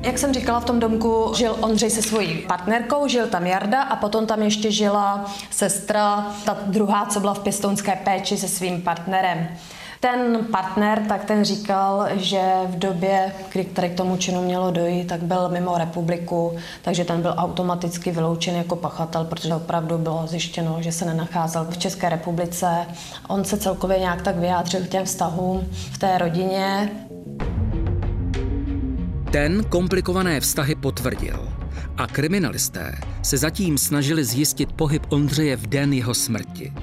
Jak 0.06 0.18
jsem 0.18 0.34
říkala, 0.34 0.60
v 0.60 0.66
tom 0.66 0.80
domku 0.80 1.32
žil 1.36 1.58
Ondřej 1.62 1.90
se 1.90 2.02
svojí 2.02 2.38
partnerkou, 2.38 3.08
žil 3.08 3.28
tam 3.28 3.48
Jarda 3.48 3.82
a 3.82 3.96
potom 3.96 4.26
tam 4.26 4.42
ještě 4.42 4.72
žila 4.72 5.26
sestra, 5.52 6.28
ta 6.46 6.58
druhá, 6.66 7.06
co 7.06 7.20
byla 7.20 7.34
v 7.34 7.40
pěstounské 7.40 7.96
péči 8.04 8.38
se 8.38 8.48
svým 8.48 8.82
partnerem. 8.82 9.48
Ten 10.00 10.46
partner, 10.52 11.04
tak 11.08 11.26
ten 11.26 11.46
říkal, 11.46 12.08
že 12.14 12.42
v 12.66 12.80
době, 12.80 13.34
kdy 13.54 13.64
tady 13.64 13.90
k 13.90 13.98
tomu 13.98 14.18
činu 14.18 14.42
mělo 14.42 14.72
dojít, 14.72 15.08
tak 15.08 15.24
byl 15.24 15.50
mimo 15.50 15.78
republiku, 15.78 16.56
takže 16.82 17.06
ten 17.06 17.22
byl 17.22 17.34
automaticky 17.38 18.12
vyloučen 18.12 18.56
jako 18.56 18.76
pachatel, 18.76 19.26
protože 19.26 19.56
opravdu 19.56 19.98
bylo 19.98 20.28
zjištěno, 20.28 20.82
že 20.82 20.92
se 20.92 21.06
nenacházel 21.06 21.68
v 21.70 21.78
České 21.78 22.10
republice. 22.10 22.86
On 23.28 23.44
se 23.44 23.58
celkově 23.58 24.00
nějak 24.00 24.22
tak 24.22 24.36
vyjádřil 24.36 24.82
k 24.82 24.90
těm 24.90 25.06
vztahům 25.06 25.68
v 25.72 25.98
té 25.98 26.18
rodině. 26.18 26.92
Ten 29.36 29.64
komplikované 29.64 30.40
vztahy 30.40 30.76
potvrdil 30.76 31.50
a 31.98 32.08
kriminalisté 32.08 33.00
se 33.22 33.38
zatím 33.38 33.78
snažili 33.78 34.26
zjistit 34.26 34.72
pohyb 34.74 35.06
Ondřeje 35.10 35.56
v 35.56 35.68
den 35.68 35.94
jeho 35.94 36.14
smrti. 36.14 36.74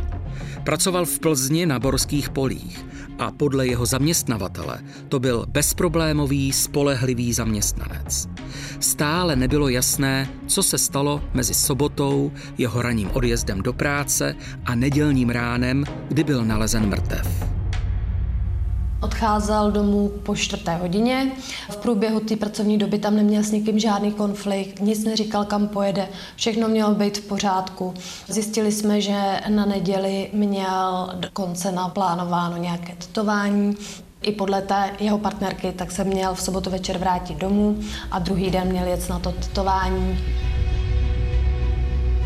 Pracoval 0.65 1.07
v 1.07 1.19
Plzni 1.19 1.67
na 1.67 1.79
borských 1.79 2.31
polích 2.31 2.87
a 3.19 3.31
podle 3.31 3.67
jeho 3.67 3.87
zaměstnavatele 3.87 4.81
to 5.09 5.21
byl 5.21 5.47
bezproblémový, 5.49 6.53
spolehlivý 6.53 7.33
zaměstnanec. 7.33 8.29
Stále 8.81 9.37
nebylo 9.37 9.69
jasné, 9.69 10.29
co 10.47 10.63
se 10.63 10.79
stalo 10.79 11.25
mezi 11.35 11.55
sobotou, 11.55 12.33
jeho 12.59 12.83
ranním 12.83 13.11
odjezdem 13.13 13.63
do 13.63 13.73
práce 13.73 14.37
a 14.65 14.75
nedělním 14.75 15.31
ránem, 15.31 15.85
kdy 16.09 16.25
byl 16.25 16.45
nalezen 16.45 16.89
mrtev. 16.89 17.62
Odcházel 19.03 19.71
domů 19.71 20.13
po 20.23 20.37
čtvrté 20.37 20.77
hodině. 20.77 21.33
V 21.71 21.77
průběhu 21.77 22.21
té 22.21 22.37
pracovní 22.37 22.79
doby 22.79 22.99
tam 22.99 23.17
neměl 23.17 23.43
s 23.43 23.51
nikým 23.51 23.79
žádný 23.79 24.13
konflikt, 24.13 24.81
nic 24.81 25.05
neříkal, 25.05 25.45
kam 25.45 25.69
pojede. 25.69 26.09
Všechno 26.37 26.69
mělo 26.69 26.95
být 26.95 27.19
v 27.19 27.21
pořádku. 27.21 27.95
Zjistili 28.29 28.73
jsme, 28.73 29.01
že 29.01 29.41
na 29.49 29.67
neděli 29.67 30.31
měl 30.33 31.09
konce 31.33 31.73
naplánováno 31.73 32.57
nějaké 32.57 32.95
tetování. 32.99 33.77
I 34.23 34.33
podle 34.33 34.63
té 34.63 34.91
jeho 35.01 35.19
partnerky, 35.19 35.73
tak 35.73 35.91
se 35.91 36.05
měl 36.05 36.35
v 36.35 36.43
sobotu 36.43 36.71
večer 36.71 36.99
vrátit 36.99 37.39
domů 37.39 37.79
a 38.11 38.19
druhý 38.19 38.51
den 38.51 38.69
měl 38.69 38.87
jet 38.87 39.09
na 39.09 39.19
to 39.19 39.33
tetování. 39.33 40.19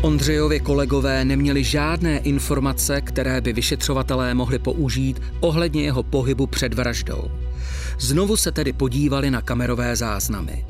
Ondřejovi 0.01 0.59
kolegové 0.59 1.25
neměli 1.25 1.63
žádné 1.63 2.17
informace, 2.17 3.01
které 3.01 3.41
by 3.41 3.53
vyšetřovatelé 3.53 4.33
mohli 4.33 4.59
použít 4.59 5.21
ohledně 5.39 5.83
jeho 5.83 6.03
pohybu 6.03 6.47
před 6.47 6.73
vraždou. 6.73 7.31
Znovu 7.99 8.37
se 8.37 8.51
tedy 8.51 8.73
podívali 8.73 9.31
na 9.31 9.41
kamerové 9.41 9.95
záznamy. 9.95 10.65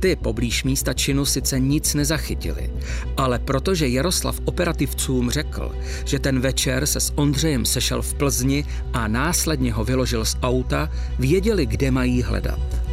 Ty 0.00 0.16
poblíž 0.16 0.64
místa 0.64 0.92
činu 0.92 1.24
sice 1.24 1.60
nic 1.60 1.94
nezachytili, 1.94 2.70
ale 3.16 3.38
protože 3.38 3.88
Jaroslav 3.88 4.40
operativcům 4.44 5.30
řekl, 5.30 5.72
že 6.04 6.18
ten 6.18 6.40
večer 6.40 6.86
se 6.86 7.00
s 7.00 7.12
Ondřejem 7.14 7.64
sešel 7.64 8.02
v 8.02 8.14
Plzni 8.14 8.64
a 8.92 9.08
následně 9.08 9.72
ho 9.72 9.84
vyložil 9.84 10.24
z 10.24 10.36
auta, 10.42 10.90
věděli, 11.18 11.66
kde 11.66 11.90
mají 11.90 12.22
hledat. 12.22 12.85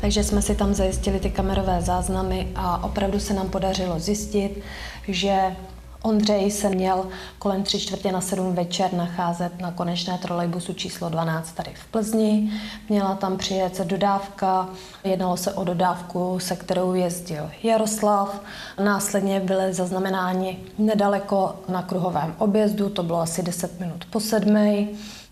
Takže 0.00 0.24
jsme 0.24 0.42
si 0.42 0.54
tam 0.54 0.74
zajistili 0.74 1.20
ty 1.20 1.30
kamerové 1.30 1.82
záznamy 1.82 2.48
a 2.54 2.84
opravdu 2.84 3.20
se 3.20 3.34
nám 3.34 3.48
podařilo 3.48 4.00
zjistit, 4.00 4.62
že 5.08 5.56
Ondřej 6.02 6.50
se 6.50 6.68
měl 6.68 7.06
kolem 7.38 7.62
tři 7.62 7.80
čtvrtě 7.80 8.12
na 8.12 8.20
sedm 8.20 8.54
večer 8.54 8.92
nacházet 8.92 9.60
na 9.60 9.72
konečné 9.72 10.18
trolejbusu 10.18 10.72
číslo 10.72 11.08
12 11.08 11.52
tady 11.52 11.70
v 11.74 11.86
Plzni. 11.86 12.52
Měla 12.88 13.14
tam 13.14 13.36
přijet 13.36 13.80
dodávka, 13.80 14.68
jednalo 15.04 15.36
se 15.36 15.52
o 15.52 15.64
dodávku, 15.64 16.38
se 16.38 16.56
kterou 16.56 16.94
jezdil 16.94 17.50
Jaroslav. 17.62 18.40
Následně 18.84 19.40
byly 19.40 19.74
zaznamenáni 19.74 20.58
nedaleko 20.78 21.54
na 21.68 21.82
kruhovém 21.82 22.34
objezdu, 22.38 22.88
to 22.88 23.02
bylo 23.02 23.20
asi 23.20 23.42
10 23.42 23.80
minut 23.80 24.04
po 24.04 24.20
sedmej. 24.20 24.88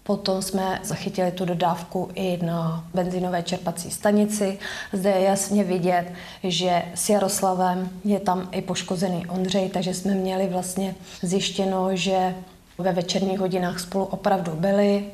Potom 0.06 0.42
jsme 0.42 0.80
zachytili 0.84 1.32
tu 1.32 1.44
dodávku 1.44 2.08
i 2.14 2.38
na 2.44 2.84
benzínové 2.94 3.42
čerpací 3.42 3.90
stanici. 3.90 4.58
Zde 4.92 5.10
je 5.10 5.20
jasně 5.20 5.64
vidět, 5.64 6.12
že 6.44 6.82
s 6.94 7.08
Jaroslavem 7.08 7.88
je 8.04 8.20
tam 8.20 8.48
i 8.52 8.62
poškozený 8.62 9.26
Ondřej, 9.26 9.68
takže 9.68 9.94
jsme 9.94 10.14
měli 10.14 10.46
vlastně 10.46 10.94
zjištěno, 11.22 11.96
že 11.96 12.34
ve 12.78 12.92
večerních 12.92 13.38
hodinách 13.38 13.80
spolu 13.80 14.04
opravdu 14.04 14.52
byli. 14.52 15.04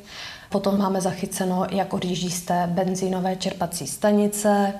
Potom 0.50 0.78
máme 0.78 1.00
zachyceno, 1.00 1.66
jak 1.70 1.94
odjíždí 1.94 2.30
z 2.30 2.42
té 2.42 2.66
benzínové 2.66 3.36
čerpací 3.36 3.86
stanice. 3.86 4.72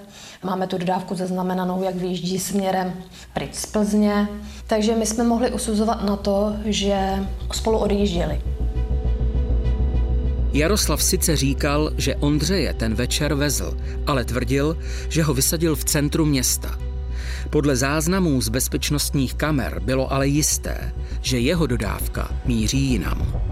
Máme 0.42 0.66
tu 0.66 0.78
dodávku 0.78 1.14
zaznamenanou, 1.14 1.82
jak 1.82 1.94
vyjíždí 1.94 2.38
směrem 2.38 2.94
pryč 3.34 3.54
z 3.54 3.66
Plzně. 3.66 4.28
Takže 4.66 4.96
my 4.96 5.06
jsme 5.06 5.24
mohli 5.24 5.52
usuzovat 5.52 6.04
na 6.04 6.16
to, 6.16 6.52
že 6.64 7.26
spolu 7.52 7.78
odjížděli. 7.78 8.40
Jaroslav 10.52 11.02
sice 11.02 11.36
říkal, 11.36 11.90
že 11.96 12.16
Ondřeje 12.16 12.74
ten 12.74 12.94
večer 12.94 13.34
vezl, 13.34 13.76
ale 14.06 14.24
tvrdil, 14.24 14.78
že 15.08 15.22
ho 15.22 15.34
vysadil 15.34 15.76
v 15.76 15.84
centru 15.84 16.24
města. 16.24 16.78
Podle 17.50 17.76
záznamů 17.76 18.40
z 18.40 18.48
bezpečnostních 18.48 19.34
kamer 19.34 19.80
bylo 19.80 20.12
ale 20.12 20.26
jisté, 20.26 20.92
že 21.20 21.38
jeho 21.38 21.66
dodávka 21.66 22.30
míří 22.44 22.80
jinam. 22.80 23.42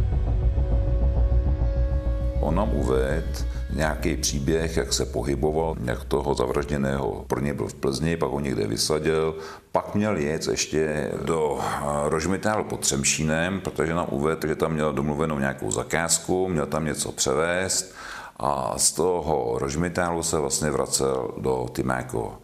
On 2.40 2.54
nám 2.54 2.71
uvedl, 2.75 3.50
nějaký 3.73 4.17
příběh, 4.17 4.77
jak 4.77 4.93
se 4.93 5.07
pohyboval, 5.07 5.77
jak 5.85 6.05
toho 6.05 6.35
zavražděného 6.35 7.25
pro 7.27 7.41
ně 7.41 7.55
byl 7.55 7.67
v 7.67 7.75
Plzni, 7.75 8.17
pak 8.17 8.31
ho 8.31 8.41
někde 8.41 8.67
vysadil, 8.67 9.37
pak 9.73 9.95
měl 9.95 10.17
jet 10.17 10.47
ještě 10.50 11.11
do 11.25 11.59
eh, 11.61 11.85
Rožmitálu 12.09 12.65
pod 12.65 12.81
Třemšínem, 12.81 13.61
protože 13.61 13.95
nám 13.95 14.07
uvedl, 14.11 14.49
že 14.49 14.57
tam 14.57 14.73
měl 14.73 14.93
domluvenou 14.93 15.39
nějakou 15.39 15.71
zakázku, 15.71 16.49
měl 16.49 16.67
tam 16.67 16.85
něco 16.85 17.12
převést 17.12 17.95
a 18.37 18.79
z 18.79 18.93
toho 18.93 19.59
Rožmitálu 19.59 20.23
se 20.23 20.39
vlastně 20.39 20.71
vracel 20.71 21.35
do 21.39 21.67
Tyméko. 21.73 22.39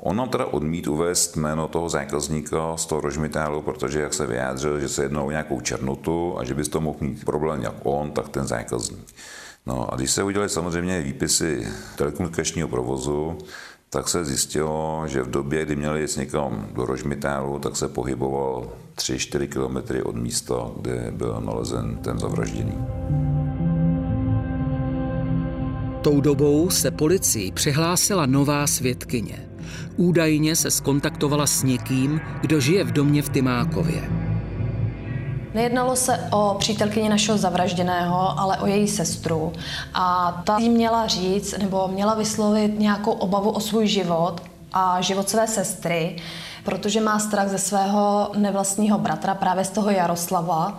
On 0.00 0.16
nám 0.16 0.28
teda 0.28 0.46
odmít 0.46 0.86
uvést 0.86 1.36
jméno 1.36 1.68
toho 1.68 1.88
zákazníka 1.88 2.76
z 2.76 2.86
toho 2.86 3.00
rožmitálu, 3.00 3.62
protože 3.62 4.00
jak 4.00 4.14
se 4.14 4.26
vyjádřil, 4.26 4.80
že 4.80 4.88
se 4.88 5.02
jednou 5.02 5.26
o 5.26 5.30
nějakou 5.30 5.60
černotu 5.60 6.38
a 6.38 6.44
že 6.44 6.54
by 6.54 6.64
to 6.64 6.80
mohl 6.80 6.98
mít 7.00 7.24
problém 7.24 7.62
jak 7.62 7.74
on, 7.82 8.10
tak 8.10 8.28
ten 8.28 8.46
zákazník. 8.46 9.14
No 9.66 9.92
a 9.92 9.96
když 9.96 10.10
se 10.10 10.22
udělali 10.22 10.48
samozřejmě 10.48 11.02
výpisy 11.02 11.68
telekomunikačního 11.96 12.68
provozu, 12.68 13.38
tak 13.90 14.08
se 14.08 14.24
zjistilo, 14.24 15.04
že 15.06 15.22
v 15.22 15.30
době, 15.30 15.64
kdy 15.64 15.76
měli 15.76 16.00
jít 16.00 16.16
někam 16.16 16.68
do 16.72 16.86
Rožmitálu, 16.86 17.58
tak 17.58 17.76
se 17.76 17.88
pohyboval 17.88 18.72
3-4 18.96 19.48
kilometry 19.48 20.02
od 20.02 20.16
místa, 20.16 20.70
kde 20.80 21.12
byl 21.16 21.40
nalezen 21.44 21.96
ten 21.96 22.18
zavražděný. 22.18 22.74
Tou 26.02 26.20
dobou 26.20 26.70
se 26.70 26.90
policii 26.90 27.52
přihlásila 27.52 28.26
nová 28.26 28.66
svědkyně. 28.66 29.48
Údajně 29.96 30.56
se 30.56 30.70
skontaktovala 30.70 31.46
s 31.46 31.62
někým, 31.62 32.20
kdo 32.40 32.60
žije 32.60 32.84
v 32.84 32.92
domě 32.92 33.22
v 33.22 33.28
Tymákově. 33.28 34.31
Nejednalo 35.54 35.96
se 35.96 36.28
o 36.32 36.56
přítelkyni 36.58 37.08
našeho 37.08 37.38
zavražděného, 37.38 38.40
ale 38.40 38.58
o 38.58 38.66
její 38.66 38.88
sestru. 38.88 39.52
A 39.94 40.32
ta 40.44 40.58
jí 40.58 40.68
měla 40.68 41.06
říct, 41.06 41.58
nebo 41.58 41.88
měla 41.88 42.14
vyslovit 42.14 42.78
nějakou 42.78 43.12
obavu 43.12 43.50
o 43.50 43.60
svůj 43.60 43.86
život 43.86 44.40
a 44.72 45.00
život 45.00 45.28
své 45.28 45.46
sestry, 45.46 46.16
protože 46.64 47.00
má 47.00 47.18
strach 47.18 47.48
ze 47.48 47.58
svého 47.58 48.30
nevlastního 48.36 48.98
bratra, 48.98 49.34
právě 49.34 49.64
z 49.64 49.70
toho 49.70 49.90
Jaroslava, 49.90 50.78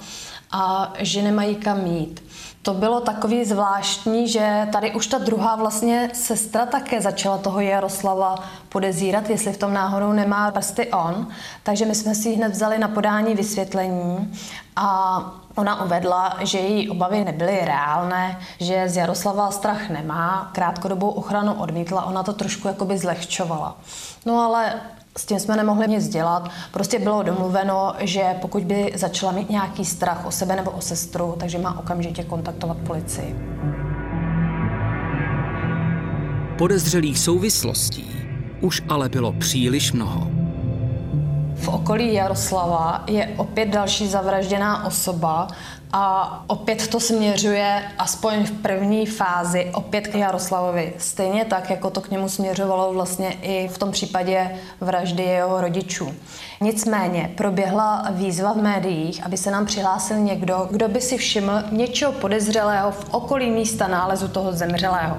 a 0.54 0.94
že 1.00 1.22
nemají 1.22 1.56
kam 1.56 1.84
mít. 1.84 2.24
To 2.62 2.74
bylo 2.74 3.02
takový 3.02 3.46
zvláštní, 3.46 4.28
že 4.28 4.68
tady 4.72 4.94
už 4.94 5.08
ta 5.08 5.18
druhá 5.18 5.56
vlastně 5.56 6.10
sestra 6.14 6.66
také 6.66 7.02
začala 7.02 7.38
toho 7.38 7.60
Jaroslava 7.60 8.36
podezírat, 8.70 9.30
jestli 9.30 9.54
v 9.54 9.58
tom 9.58 9.74
náhodou 9.74 10.12
nemá 10.12 10.52
prsty 10.52 10.92
on. 10.92 11.28
Takže 11.64 11.86
my 11.86 11.96
jsme 11.96 12.16
si 12.16 12.30
ji 12.30 12.36
hned 12.36 12.52
vzali 12.52 12.80
na 12.80 12.88
podání 12.88 13.36
vysvětlení 13.36 14.34
a 14.76 15.20
Ona 15.56 15.84
uvedla, 15.84 16.38
že 16.42 16.60
její 16.60 16.90
obavy 16.90 17.26
nebyly 17.26 17.60
reálné, 17.66 18.40
že 18.60 18.90
z 18.90 18.98
Jaroslava 18.98 19.52
strach 19.52 19.90
nemá, 19.90 20.50
krátkodobou 20.54 21.10
ochranu 21.10 21.54
odmítla, 21.54 22.06
ona 22.06 22.24
to 22.24 22.34
trošku 22.34 22.68
jakoby 22.68 22.98
zlehčovala. 22.98 23.78
No 24.26 24.42
ale 24.42 24.74
s 25.18 25.26
tím 25.26 25.40
jsme 25.40 25.58
nemohli 25.58 25.88
nic 25.88 26.08
dělat. 26.10 26.50
Prostě 26.72 27.00
bylo 27.00 27.24
domluveno, 27.24 27.94
že 28.00 28.24
pokud 28.42 28.64
by 28.64 28.92
začala 28.96 29.32
mít 29.32 29.50
nějaký 29.50 29.86
strach 29.86 30.26
o 30.26 30.32
sebe 30.32 30.56
nebo 30.56 30.72
o 30.72 30.82
sestru, 30.82 31.36
takže 31.40 31.58
má 31.58 31.80
okamžitě 31.80 32.24
kontaktovat 32.24 32.78
policii. 32.78 33.36
Podezřelých 36.58 37.20
souvislostí 37.20 38.12
už 38.62 38.82
ale 38.90 39.10
bylo 39.10 39.34
příliš 39.34 39.92
mnoho. 39.92 40.28
V 41.56 41.68
okolí 41.68 42.14
Jaroslava 42.14 43.04
je 43.08 43.34
opět 43.38 43.70
další 43.70 44.08
zavražděná 44.08 44.86
osoba 44.86 45.48
a 45.96 46.44
opět 46.48 46.88
to 46.88 47.00
směřuje, 47.00 47.84
aspoň 47.98 48.46
v 48.46 48.52
první 48.52 49.06
fázi, 49.06 49.72
opět 49.74 50.08
k 50.08 50.16
Jaroslavovi. 50.16 50.94
Stejně 50.98 51.46
tak, 51.46 51.70
jako 51.70 51.90
to 51.90 52.02
k 52.02 52.12
němu 52.12 52.30
směřovalo 52.30 52.94
vlastně 52.94 53.38
i 53.42 53.68
v 53.68 53.78
tom 53.78 53.92
případě 53.92 54.52
vraždy 54.82 55.24
jeho 55.24 55.62
rodičů. 55.62 56.14
Nicméně 56.62 57.32
proběhla 57.38 58.08
výzva 58.12 58.54
v 58.54 58.58
médiích, 58.58 59.26
aby 59.26 59.38
se 59.38 59.52
nám 59.52 59.66
přihlásil 59.66 60.18
někdo, 60.18 60.68
kdo 60.72 60.88
by 60.88 61.02
si 61.02 61.18
všiml 61.18 61.52
něčeho 61.72 62.12
podezřelého 62.12 62.92
v 62.92 63.06
okolí 63.12 63.52
místa 63.52 63.88
nálezu 63.88 64.28
toho 64.28 64.54
zemřelého. 64.54 65.18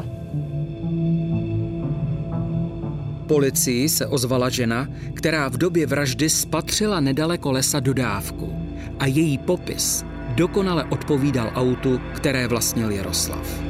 Policii 3.26 3.88
se 3.88 4.06
ozvala 4.06 4.48
žena, 4.48 4.86
která 5.14 5.48
v 5.48 5.56
době 5.56 5.86
vraždy 5.86 6.30
spatřila 6.30 7.00
nedaleko 7.00 7.52
lesa 7.52 7.80
dodávku 7.80 8.54
a 8.98 9.06
její 9.06 9.38
popis 9.38 10.04
dokonale 10.34 10.84
odpovídal 10.84 11.50
autu, 11.54 12.00
které 12.14 12.48
vlastnil 12.48 12.90
Jaroslav. 12.90 13.60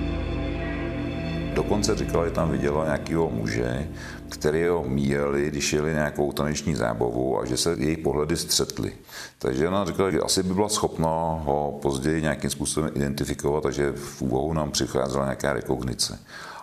Dokonce 1.54 1.96
říkala, 1.96 2.24
že 2.24 2.30
tam 2.30 2.50
viděla 2.50 2.84
nějakého 2.84 3.30
muže, 3.30 3.88
který 4.28 4.66
ho 4.66 4.84
míjeli, 4.84 5.50
když 5.50 5.72
jeli 5.72 5.92
nějakou 5.92 6.32
taneční 6.32 6.74
zábavu 6.74 7.40
a 7.40 7.44
že 7.44 7.56
se 7.56 7.76
její 7.78 7.96
pohledy 7.96 8.36
střetly. 8.36 8.92
Takže 9.38 9.68
ona 9.68 9.84
říkala, 9.84 10.10
že 10.10 10.20
asi 10.20 10.42
by 10.42 10.54
byla 10.54 10.68
schopna 10.68 11.08
ho 11.44 11.78
později 11.82 12.22
nějakým 12.22 12.50
způsobem 12.50 12.90
identifikovat, 12.94 13.62
takže 13.62 13.92
v 13.96 14.22
úvahu 14.22 14.52
nám 14.52 14.70
přicházela 14.70 15.24
nějaká 15.24 15.52
rekognice. 15.52 16.18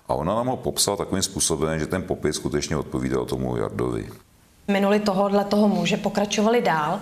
A 0.08 0.14
ona 0.14 0.36
nám 0.36 0.48
ho 0.48 0.58
popsala 0.58 0.98
takovým 0.98 1.24
způsobem, 1.24 1.80
že 1.80 1.88
ten 1.88 2.04
popis 2.04 2.36
skutečně 2.36 2.78
odpovídal 2.78 3.26
tomu 3.26 3.58
Jardovi. 3.58 4.10
Minuli 4.72 5.00
tohohle 5.00 5.44
toho 5.44 5.68
muže 5.68 5.98
pokračovali 5.98 6.62
dál 6.62 7.00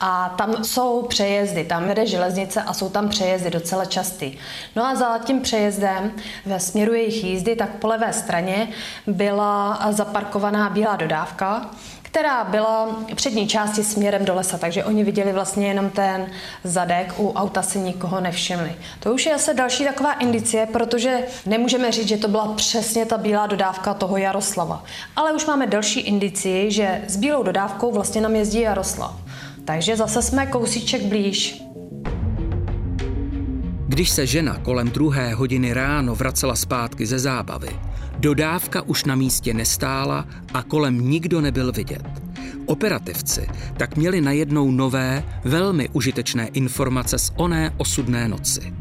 a 0.00 0.34
tam 0.38 0.64
jsou 0.64 1.02
přejezdy, 1.02 1.64
tam 1.64 1.88
jede 1.88 2.06
železnice 2.06 2.62
a 2.62 2.72
jsou 2.72 2.88
tam 2.88 3.08
přejezdy 3.08 3.50
docela 3.50 3.84
časty. 3.84 4.38
No 4.76 4.86
a 4.86 4.94
za 4.94 5.18
tím 5.18 5.40
přejezdem 5.40 6.12
ve 6.46 6.60
směru 6.60 6.94
jejich 6.94 7.24
jízdy, 7.24 7.56
tak 7.56 7.70
po 7.70 7.86
levé 7.86 8.12
straně 8.12 8.68
byla 9.06 9.80
zaparkovaná 9.90 10.70
bílá 10.70 10.96
dodávka, 10.96 11.70
která 12.10 12.44
byla 12.44 12.96
přední 13.14 13.48
části 13.48 13.84
směrem 13.84 14.24
do 14.24 14.34
lesa, 14.34 14.58
takže 14.58 14.84
oni 14.84 15.04
viděli 15.04 15.32
vlastně 15.32 15.68
jenom 15.68 15.90
ten 15.90 16.26
zadek, 16.64 17.14
u 17.18 17.32
auta 17.32 17.62
si 17.62 17.78
nikoho 17.78 18.20
nevšimli. 18.20 18.72
To 19.00 19.14
už 19.14 19.26
je 19.26 19.34
asi 19.34 19.54
další 19.54 19.84
taková 19.84 20.12
indicie, 20.12 20.66
protože 20.66 21.18
nemůžeme 21.46 21.92
říct, 21.92 22.08
že 22.08 22.16
to 22.16 22.28
byla 22.28 22.52
přesně 22.54 23.06
ta 23.06 23.18
bílá 23.18 23.46
dodávka 23.46 23.94
toho 23.94 24.16
Jaroslava. 24.16 24.84
Ale 25.16 25.32
už 25.32 25.46
máme 25.46 25.66
další 25.66 26.00
indicie, 26.00 26.70
že 26.70 27.02
s 27.08 27.16
bílou 27.16 27.42
dodávkou 27.42 27.92
vlastně 27.92 28.20
nám 28.20 28.36
jezdí 28.36 28.60
Jaroslav. 28.60 29.16
Takže 29.64 29.96
zase 29.96 30.22
jsme 30.22 30.46
kousíček 30.46 31.02
blíž. 31.02 31.62
Když 33.88 34.10
se 34.10 34.26
žena 34.26 34.58
kolem 34.62 34.90
druhé 34.90 35.34
hodiny 35.34 35.72
ráno 35.72 36.14
vracela 36.14 36.56
zpátky 36.56 37.06
ze 37.06 37.18
zábavy, 37.18 37.68
Dodávka 38.20 38.82
už 38.82 39.04
na 39.04 39.14
místě 39.14 39.54
nestála 39.54 40.26
a 40.54 40.62
kolem 40.62 41.10
nikdo 41.10 41.40
nebyl 41.40 41.72
vidět. 41.72 42.02
Operativci 42.66 43.48
tak 43.76 43.96
měli 43.96 44.20
najednou 44.20 44.70
nové, 44.70 45.24
velmi 45.44 45.88
užitečné 45.88 46.46
informace 46.46 47.18
z 47.18 47.32
oné 47.36 47.74
osudné 47.76 48.28
noci. 48.28 48.74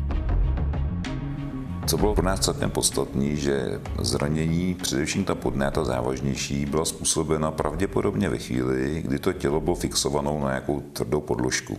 Co 1.88 1.98
bylo 1.98 2.16
pro 2.16 2.26
nás 2.26 2.40
celkem 2.40 2.72
podstatné, 2.72 3.36
že 3.36 3.80
zranění, 4.00 4.74
především 4.76 5.24
ta 5.24 5.36
podné, 5.36 5.72
ta 5.72 5.84
závažnější, 5.84 6.66
byla 6.66 6.86
způsobena 6.86 7.52
pravděpodobně 7.52 8.30
ve 8.30 8.38
chvíli, 8.38 9.02
kdy 9.06 9.20
to 9.20 9.34
tělo 9.34 9.60
bylo 9.60 9.76
fixovanou 9.76 10.42
na 10.42 10.48
nějakou 10.48 10.80
tvrdou 10.80 11.22
podložku. 11.22 11.78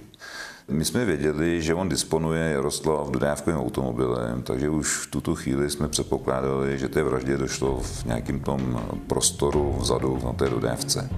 My 0.71 0.85
jsme 0.85 1.05
věděli, 1.05 1.63
že 1.63 1.75
on 1.75 1.89
disponuje 1.89 2.51
Jaroslav 2.51 3.11
dodávkovým 3.11 3.61
automobilem, 3.61 4.43
takže 4.43 4.69
už 4.69 4.97
v 4.97 5.11
tuto 5.11 5.35
chvíli 5.35 5.71
jsme 5.71 5.89
předpokládali, 5.89 6.79
že 6.79 6.89
té 6.89 7.03
vraždě 7.03 7.37
došlo 7.37 7.81
v 7.83 8.05
nějakém 8.05 8.41
tom 8.41 8.81
prostoru 9.07 9.77
vzadu 9.81 10.19
na 10.25 10.33
té 10.33 10.49
dodávce. 10.49 11.11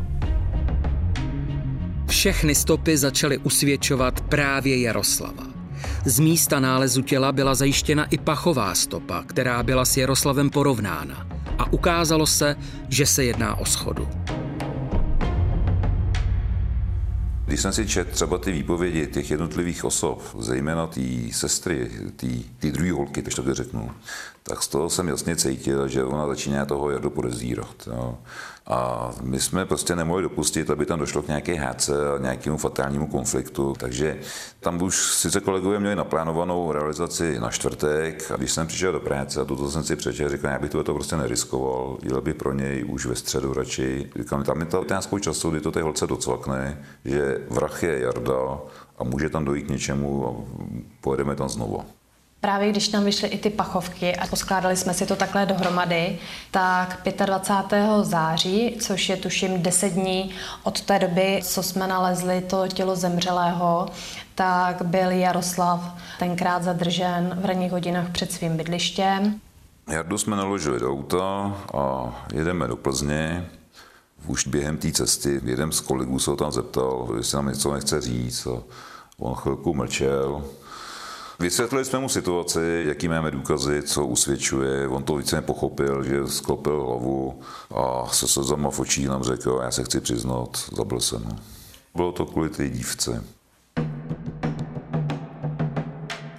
Všechny 2.09 2.55
stopy 2.55 2.97
začaly 2.97 3.38
usvědčovat 3.38 4.21
právě 4.21 4.81
Jaroslava. 4.81 5.45
Z 6.05 6.19
místa 6.19 6.61
nálezu 6.61 7.03
těla 7.03 7.33
byla 7.33 7.55
zajištěna 7.55 8.05
i 8.05 8.19
pachová 8.19 8.75
stopa, 8.75 9.25
která 9.27 9.62
byla 9.62 9.85
s 9.85 9.97
Jaroslavem 9.97 10.51
porovnána 10.51 11.27
a 11.59 11.73
ukázalo 11.73 12.27
se, 12.27 12.57
že 12.88 13.07
se 13.07 13.25
jedná 13.25 13.57
o 13.59 13.65
schodu. 13.65 14.09
Když 17.53 17.62
jsem 17.62 17.73
si 17.73 17.87
četl 17.87 18.11
třeba 18.11 18.38
ty 18.38 18.53
výpovědi 18.53 19.07
těch 19.07 19.31
jednotlivých 19.31 19.85
osob, 19.85 20.23
zejména 20.38 20.87
té 20.87 21.01
sestry, 21.33 21.91
té 22.59 22.71
druhé 22.71 22.93
holky, 22.93 23.23
když 23.23 23.35
to 23.35 23.55
řeknu, 23.55 23.91
tak 24.43 24.62
z 24.62 24.69
toho 24.69 24.91
jsem 24.91 25.09
jasně 25.09 25.37
cítil, 25.37 25.88
že 25.88 26.05
ona 26.05 26.27
začíná 26.27 26.65
toho 26.65 26.91
Jardu 26.91 27.11
podezírat. 27.11 27.88
A 28.66 29.11
my 29.22 29.40
jsme 29.40 29.64
prostě 29.64 29.96
nemohli 29.96 30.22
dopustit, 30.22 30.70
aby 30.70 30.87
tam 30.87 30.98
došlo 30.98 31.22
k 31.22 31.29
nějaké 31.29 31.55
hádce 31.55 32.14
a 32.14 32.18
nějakému 32.18 32.57
fatálnímu 32.57 33.07
konfliktu. 33.07 33.75
Takže 33.79 34.18
tam 34.61 34.83
už 34.83 34.96
sice 34.96 35.40
kolegové 35.40 35.79
měli 35.79 35.96
naplánovanou 35.96 36.72
realizaci 36.72 37.40
na 37.40 37.51
čtvrtek 37.51 38.31
a 38.31 38.37
když 38.37 38.53
jsem 38.53 38.66
přišel 38.66 38.92
do 38.92 39.01
práce 39.01 39.40
a 39.40 39.44
toto 39.44 39.70
jsem 39.70 39.85
si 39.85 39.96
přečetl, 39.96 40.31
říkal, 40.31 40.51
já 40.51 40.59
bych 40.59 40.70
to, 40.70 40.85
to 40.85 40.94
prostě 40.94 41.16
neriskoval, 41.16 41.98
jel 42.03 42.20
by 42.20 42.35
pro 42.35 42.53
něj 42.53 42.85
už 42.88 43.07
ve 43.07 43.14
středu 43.14 43.55
radši. 43.55 44.11
Říkám, 44.16 44.44
tam 44.44 44.61
je 44.61 44.66
ta 44.66 44.81
otázka 44.81 45.18
času, 45.18 45.51
kdy 45.51 45.61
to 45.61 45.70
té 45.70 45.83
holce 45.83 46.07
docvakne, 46.07 46.85
že 47.05 47.40
vrah 47.51 47.83
je 47.83 47.98
Jarda 48.01 48.59
a 48.98 49.05
může 49.05 49.29
tam 49.29 49.44
dojít 49.44 49.62
k 49.62 49.70
něčemu 49.70 50.27
a 50.29 50.35
pojedeme 51.01 51.37
tam 51.37 51.48
znovu. 51.48 51.83
Právě 52.44 52.70
když 52.70 52.90
nám 52.90 53.05
vyšly 53.05 53.28
i 53.28 53.38
ty 53.38 53.50
pachovky 53.50 54.16
a 54.16 54.26
poskládali 54.26 54.76
jsme 54.76 54.94
si 54.94 55.07
to 55.07 55.16
takhle 55.16 55.46
dohromady, 55.46 56.18
tak 56.50 57.02
25. 57.26 57.87
září, 58.02 58.76
což 58.81 59.09
je 59.09 59.16
tuším 59.16 59.62
10 59.62 59.92
dní 59.92 60.31
od 60.62 60.81
té 60.81 60.98
doby, 60.98 61.40
co 61.44 61.62
jsme 61.62 61.87
nalezli 61.87 62.40
to 62.40 62.68
tělo 62.68 62.96
zemřelého, 62.96 63.88
tak 64.35 64.83
byl 64.83 65.11
Jaroslav 65.11 65.94
tenkrát 66.18 66.62
zadržen 66.62 67.38
v 67.42 67.44
ranních 67.44 67.72
hodinách 67.72 68.11
před 68.11 68.33
svým 68.33 68.57
bydlištěm. 68.57 69.40
Jardu 69.88 70.18
jsme 70.18 70.37
naložili 70.37 70.81
do 70.81 70.90
auta 70.90 71.57
a 71.74 72.14
jedeme 72.35 72.68
do 72.68 72.76
Plzně. 72.76 73.46
Už 74.26 74.46
během 74.46 74.76
té 74.76 74.92
cesty 74.92 75.40
jeden 75.44 75.72
z 75.72 75.81
kolegů 75.81 76.18
se 76.18 76.31
ho 76.31 76.37
tam 76.37 76.52
zeptal, 76.52 77.09
jestli 77.16 77.37
nám 77.37 77.48
něco 77.48 77.72
nechce 77.72 78.00
říct. 78.00 78.46
A 78.46 78.62
on 79.18 79.35
chvilku 79.35 79.74
mlčel, 79.74 80.44
Vysvětlili 81.42 81.85
jsme 81.85 81.98
mu 81.98 82.09
situaci, 82.09 82.85
jaký 82.87 83.09
máme 83.09 83.31
důkazy, 83.31 83.83
co 83.83 84.07
usvědčuje. 84.07 84.88
On 84.88 85.02
to 85.02 85.16
více 85.16 85.42
pochopil, 85.42 86.05
že 86.05 86.26
sklopil 86.26 86.85
hlavu 86.85 87.40
a 87.74 88.09
se 88.12 88.28
slzama 88.28 88.70
v 88.70 88.81
očích 88.81 89.09
nám 89.09 89.22
řekl, 89.22 89.61
já 89.62 89.70
se 89.70 89.85
chci 89.85 90.00
přiznat, 90.00 90.70
zabil 90.76 91.00
jsem. 91.00 91.38
Bylo 91.94 92.12
to 92.12 92.26
kvůli 92.26 92.48
té 92.48 92.68
dívce. 92.68 93.24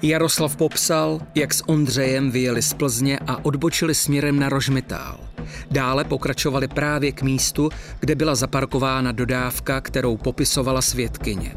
Jaroslav 0.01 0.55
popsal, 0.55 1.19
jak 1.35 1.53
s 1.53 1.63
Ondřejem 1.67 2.31
vyjeli 2.31 2.61
z 2.61 2.73
Plzně 2.73 3.19
a 3.27 3.45
odbočili 3.45 3.95
směrem 3.95 4.39
na 4.39 4.49
Rožmitál. 4.49 5.19
Dále 5.71 6.03
pokračovali 6.03 6.67
právě 6.67 7.11
k 7.11 7.21
místu, 7.21 7.69
kde 7.99 8.15
byla 8.15 8.35
zaparkována 8.35 9.11
dodávka, 9.11 9.81
kterou 9.81 10.17
popisovala 10.17 10.81
svědkyně. 10.81 11.55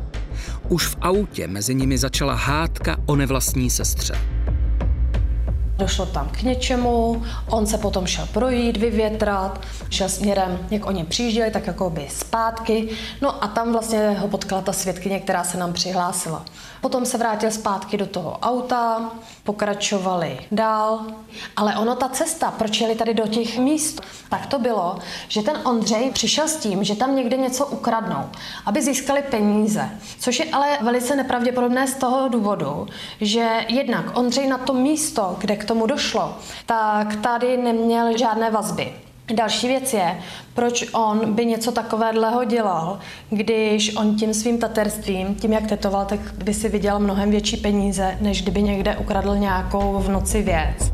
Už 0.68 0.86
v 0.86 0.96
autě 1.00 1.48
mezi 1.48 1.74
nimi 1.74 1.98
začala 1.98 2.34
hádka 2.34 2.96
o 3.06 3.16
nevlastní 3.16 3.70
sestře. 3.70 4.35
Došlo 5.78 6.06
tam 6.06 6.28
k 6.28 6.42
něčemu, 6.42 7.22
on 7.50 7.66
se 7.66 7.78
potom 7.78 8.06
šel 8.06 8.28
projít, 8.32 8.76
vyvětrat, 8.76 9.60
šel 9.90 10.08
směrem, 10.08 10.66
jak 10.70 10.86
oni 10.86 11.04
přijížděli, 11.04 11.50
tak 11.50 11.66
jako 11.66 11.90
by 11.90 12.08
zpátky. 12.10 12.88
No 13.20 13.44
a 13.44 13.48
tam 13.48 13.72
vlastně 13.72 14.10
ho 14.10 14.28
potkala 14.28 14.62
ta 14.62 14.72
svědkyně, 14.72 15.20
která 15.20 15.44
se 15.44 15.58
nám 15.58 15.72
přihlásila. 15.72 16.44
Potom 16.80 17.06
se 17.06 17.18
vrátil 17.18 17.50
zpátky 17.50 17.96
do 17.96 18.06
toho 18.06 18.38
auta, 18.38 19.10
pokračovali 19.44 20.38
dál, 20.52 21.00
ale 21.56 21.76
ono 21.76 21.94
ta 21.94 22.08
cesta, 22.08 22.50
proč 22.50 22.80
jeli 22.80 22.94
tady 22.94 23.14
do 23.14 23.26
těch 23.26 23.58
míst, 23.58 24.00
tak 24.28 24.46
to 24.46 24.58
bylo, 24.58 24.98
že 25.28 25.42
ten 25.42 25.56
Ondřej 25.64 26.10
přišel 26.10 26.48
s 26.48 26.56
tím, 26.56 26.84
že 26.84 26.96
tam 26.96 27.16
někde 27.16 27.36
něco 27.36 27.66
ukradnou, 27.66 28.24
aby 28.66 28.82
získali 28.82 29.22
peníze, 29.22 29.90
což 30.18 30.38
je 30.38 30.44
ale 30.44 30.78
velice 30.82 31.16
nepravděpodobné 31.16 31.86
z 31.86 31.94
toho 31.94 32.28
důvodu, 32.28 32.86
že 33.20 33.64
jednak 33.68 34.18
Ondřej 34.18 34.48
na 34.48 34.58
to 34.58 34.74
místo, 34.74 35.36
kde 35.38 35.56
k 35.56 35.65
tomu 35.66 35.86
došlo, 35.86 36.38
tak 36.66 37.16
tady 37.16 37.56
neměl 37.56 38.18
žádné 38.18 38.50
vazby. 38.50 38.92
Další 39.34 39.68
věc 39.68 39.92
je, 39.92 40.18
proč 40.54 40.84
on 40.92 41.34
by 41.34 41.46
něco 41.46 41.72
takového 41.72 42.44
dělal, 42.44 42.98
když 43.30 43.96
on 43.96 44.16
tím 44.16 44.34
svým 44.34 44.58
taterstvím, 44.58 45.34
tím 45.34 45.52
jak 45.52 45.66
tetoval, 45.66 46.04
tak 46.04 46.20
by 46.44 46.54
si 46.54 46.68
viděl 46.68 46.98
mnohem 46.98 47.30
větší 47.30 47.56
peníze, 47.56 48.18
než 48.20 48.42
kdyby 48.42 48.62
někde 48.62 48.96
ukradl 48.96 49.36
nějakou 49.36 49.98
v 49.98 50.08
noci 50.08 50.42
věc. 50.42 50.92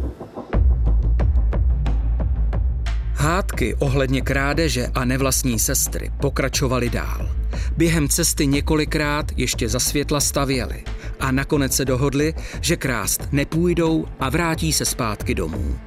Hádky 3.14 3.74
ohledně 3.74 4.20
krádeže 4.20 4.86
a 4.94 5.04
nevlastní 5.04 5.58
sestry 5.58 6.10
pokračovaly 6.20 6.90
dál. 6.90 7.28
Během 7.76 8.08
cesty 8.08 8.46
několikrát 8.46 9.26
ještě 9.36 9.68
za 9.68 9.80
světla 9.80 10.20
stavěli 10.20 10.84
a 11.22 11.32
nakonec 11.32 11.72
se 11.76 11.84
dohodli, 11.84 12.34
že 12.60 12.76
krást 12.76 13.28
nepůjdou 13.32 14.04
a 14.20 14.30
vrátí 14.30 14.72
se 14.72 14.84
zpátky 14.84 15.34
domů. 15.34 15.78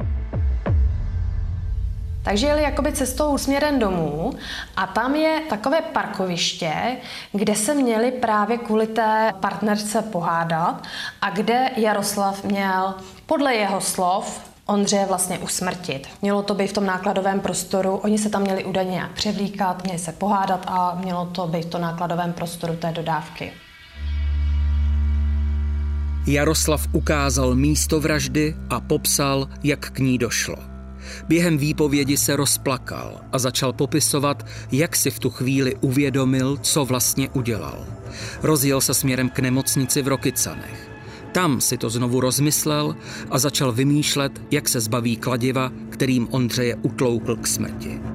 Takže 2.24 2.48
jeli 2.48 2.64
jakoby 2.64 2.92
cestou 2.92 3.38
směrem 3.38 3.80
domů 3.80 4.34
a 4.78 4.88
tam 4.88 5.16
je 5.16 5.42
takové 5.50 5.82
parkoviště, 5.82 6.74
kde 7.32 7.56
se 7.56 7.74
měli 7.74 8.12
právě 8.12 8.58
kvůli 8.58 8.88
té 8.88 9.34
partnerce 9.40 10.02
pohádat 10.02 10.84
a 11.22 11.30
kde 11.30 11.70
Jaroslav 11.78 12.44
měl 12.44 12.94
podle 13.26 13.56
jeho 13.56 13.82
slov 13.82 14.56
Ondřeje 14.68 15.06
vlastně 15.06 15.40
usmrtit. 15.40 16.08
Mělo 16.22 16.44
to 16.44 16.54
být 16.54 16.68
v 16.68 16.74
tom 16.74 16.86
nákladovém 16.86 17.40
prostoru, 17.40 17.96
oni 17.96 18.18
se 18.18 18.30
tam 18.30 18.42
měli 18.42 18.66
údajně 18.66 19.10
převlíkat, 19.14 19.84
měli 19.84 20.00
se 20.00 20.12
pohádat 20.12 20.66
a 20.68 20.96
mělo 20.96 21.26
to 21.26 21.48
být 21.48 21.66
v 21.66 21.70
tom 21.70 21.82
nákladovém 21.82 22.34
prostoru 22.34 22.76
té 22.76 22.92
dodávky. 22.92 23.54
Jaroslav 26.28 26.88
ukázal 26.92 27.56
místo 27.56 28.00
vraždy 28.00 28.56
a 28.70 28.82
popsal, 28.82 29.50
jak 29.64 29.92
k 29.92 30.00
ní 30.00 30.18
došlo. 30.18 30.56
Během 31.28 31.58
výpovědi 31.58 32.18
se 32.18 32.36
rozplakal 32.36 33.22
a 33.32 33.40
začal 33.40 33.74
popisovat, 33.74 34.46
jak 34.72 34.96
si 34.96 35.12
v 35.12 35.20
tu 35.20 35.30
chvíli 35.30 35.76
uvědomil, 35.82 36.58
co 36.62 36.86
vlastně 36.86 37.30
udělal. 37.30 37.86
Rozjel 38.44 38.82
se 38.82 38.94
směrem 38.94 39.30
k 39.30 39.40
nemocnici 39.40 40.02
v 40.02 40.08
Rokycanech. 40.08 40.90
Tam 41.32 41.62
si 41.62 41.78
to 41.78 41.90
znovu 41.90 42.20
rozmyslel 42.20 42.96
a 43.30 43.40
začal 43.40 43.72
vymýšlet, 43.72 44.42
jak 44.52 44.70
se 44.70 44.80
zbaví 44.80 45.18
kladiva, 45.18 45.72
kterým 45.90 46.28
Ondřeje 46.32 46.76
utloukl 46.76 47.36
k 47.36 47.48
smrti. 47.48 48.15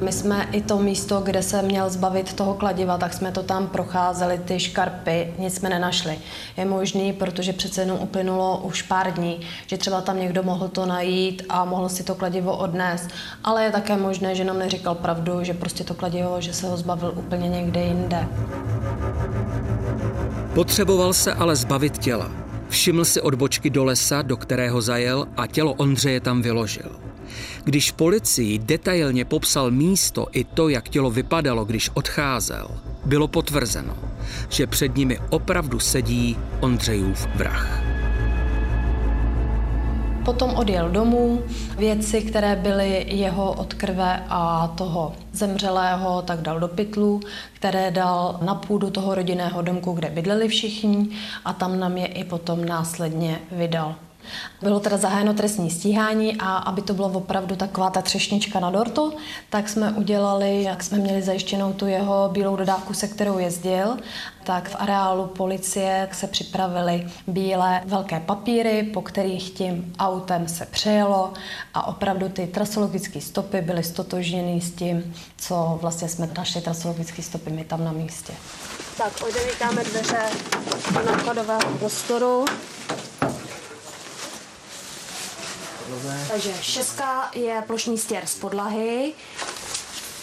My 0.00 0.12
jsme 0.12 0.48
i 0.52 0.62
to 0.62 0.78
místo, 0.78 1.20
kde 1.20 1.42
se 1.42 1.62
měl 1.62 1.90
zbavit 1.90 2.32
toho 2.32 2.54
kladiva, 2.54 2.98
tak 2.98 3.12
jsme 3.12 3.32
to 3.32 3.42
tam 3.42 3.66
procházeli, 3.66 4.38
ty 4.38 4.60
škarpy, 4.60 5.34
nic 5.38 5.54
jsme 5.54 5.68
nenašli. 5.68 6.18
Je 6.56 6.64
možný, 6.64 7.12
protože 7.12 7.52
přece 7.52 7.80
jenom 7.80 7.98
uplynulo 8.00 8.60
už 8.64 8.82
pár 8.82 9.12
dní, 9.12 9.40
že 9.66 9.78
třeba 9.78 10.00
tam 10.00 10.20
někdo 10.20 10.42
mohl 10.42 10.68
to 10.68 10.86
najít 10.86 11.42
a 11.48 11.64
mohl 11.64 11.88
si 11.88 12.04
to 12.04 12.14
kladivo 12.14 12.56
odnést. 12.56 13.08
Ale 13.44 13.64
je 13.64 13.70
také 13.72 13.96
možné, 13.96 14.34
že 14.34 14.44
nám 14.44 14.58
neříkal 14.58 14.94
pravdu, 14.94 15.44
že 15.44 15.54
prostě 15.54 15.84
to 15.84 15.94
kladivo, 15.94 16.40
že 16.40 16.52
se 16.52 16.68
ho 16.68 16.76
zbavil 16.76 17.12
úplně 17.16 17.48
někde 17.48 17.80
jinde. 17.80 18.28
Potřeboval 20.54 21.12
se 21.12 21.34
ale 21.34 21.56
zbavit 21.56 21.98
těla. 21.98 22.30
Všiml 22.68 23.04
si 23.04 23.20
odbočky 23.20 23.70
do 23.70 23.84
lesa, 23.84 24.22
do 24.22 24.36
kterého 24.36 24.82
zajel 24.82 25.26
a 25.36 25.46
tělo 25.46 25.72
Ondřeje 25.72 26.20
tam 26.20 26.42
vyložil. 26.42 27.07
Když 27.64 27.90
policii 27.90 28.58
detailně 28.58 29.24
popsal 29.24 29.70
místo 29.70 30.26
i 30.32 30.44
to, 30.44 30.68
jak 30.68 30.88
tělo 30.88 31.10
vypadalo, 31.10 31.64
když 31.64 31.90
odcházel, 31.94 32.68
bylo 33.04 33.28
potvrzeno, 33.28 33.96
že 34.48 34.66
před 34.66 34.96
nimi 34.96 35.18
opravdu 35.30 35.78
sedí 35.80 36.36
Ondřejův 36.60 37.26
vrah. 37.34 37.82
Potom 40.24 40.54
odjel 40.54 40.88
domů, 40.90 41.42
věci, 41.78 42.22
které 42.22 42.56
byly 42.56 43.06
jeho 43.08 43.52
od 43.52 43.74
krve 43.74 44.24
a 44.28 44.68
toho 44.68 45.12
zemřelého, 45.32 46.22
tak 46.22 46.40
dal 46.40 46.60
do 46.60 46.68
pytlu, 46.68 47.20
které 47.52 47.90
dal 47.90 48.38
na 48.42 48.54
půdu 48.54 48.90
toho 48.90 49.14
rodinného 49.14 49.62
domku, 49.62 49.92
kde 49.92 50.10
bydleli 50.10 50.48
všichni 50.48 51.08
a 51.44 51.52
tam 51.52 51.80
nám 51.80 51.96
je 51.96 52.06
i 52.06 52.24
potom 52.24 52.64
následně 52.64 53.40
vydal. 53.52 53.94
Bylo 54.62 54.80
teda 54.80 54.96
zahájeno 54.96 55.34
trestní 55.34 55.70
stíhání 55.70 56.36
a 56.36 56.56
aby 56.56 56.82
to 56.82 56.94
bylo 56.94 57.08
opravdu 57.08 57.56
taková 57.56 57.90
ta 57.90 58.02
třešnička 58.02 58.60
na 58.60 58.70
dortu, 58.70 59.12
tak 59.50 59.68
jsme 59.68 59.92
udělali, 59.92 60.62
jak 60.62 60.82
jsme 60.82 60.98
měli 60.98 61.22
zajištěnou 61.22 61.72
tu 61.72 61.86
jeho 61.86 62.28
bílou 62.32 62.56
dodávku, 62.56 62.94
se 62.94 63.08
kterou 63.08 63.38
jezdil, 63.38 63.96
tak 64.44 64.68
v 64.68 64.76
areálu 64.78 65.26
policie 65.26 66.08
se 66.12 66.26
připravili 66.26 67.06
bílé 67.26 67.82
velké 67.84 68.20
papíry, 68.20 68.82
po 68.82 69.02
kterých 69.02 69.50
tím 69.50 69.92
autem 69.98 70.48
se 70.48 70.66
přejelo 70.66 71.32
a 71.74 71.86
opravdu 71.86 72.28
ty 72.28 72.46
trasologické 72.46 73.20
stopy 73.20 73.60
byly 73.60 73.84
stotožněny 73.84 74.60
s 74.60 74.70
tím, 74.70 75.14
co 75.36 75.78
vlastně 75.82 76.08
jsme 76.08 76.28
našli 76.38 76.60
trasologické 76.60 77.22
stopy 77.22 77.50
my 77.50 77.64
tam 77.64 77.84
na 77.84 77.92
místě. 77.92 78.32
Tak, 78.98 79.12
odevítáme 79.28 79.84
dveře 79.84 80.22
do 80.92 81.04
nakladového 81.04 81.78
prostoru. 81.78 82.44
Takže 86.30 86.52
šestka 86.60 87.30
je 87.34 87.62
plošný 87.66 87.98
stěr 87.98 88.26
z 88.26 88.34
podlahy. 88.34 89.12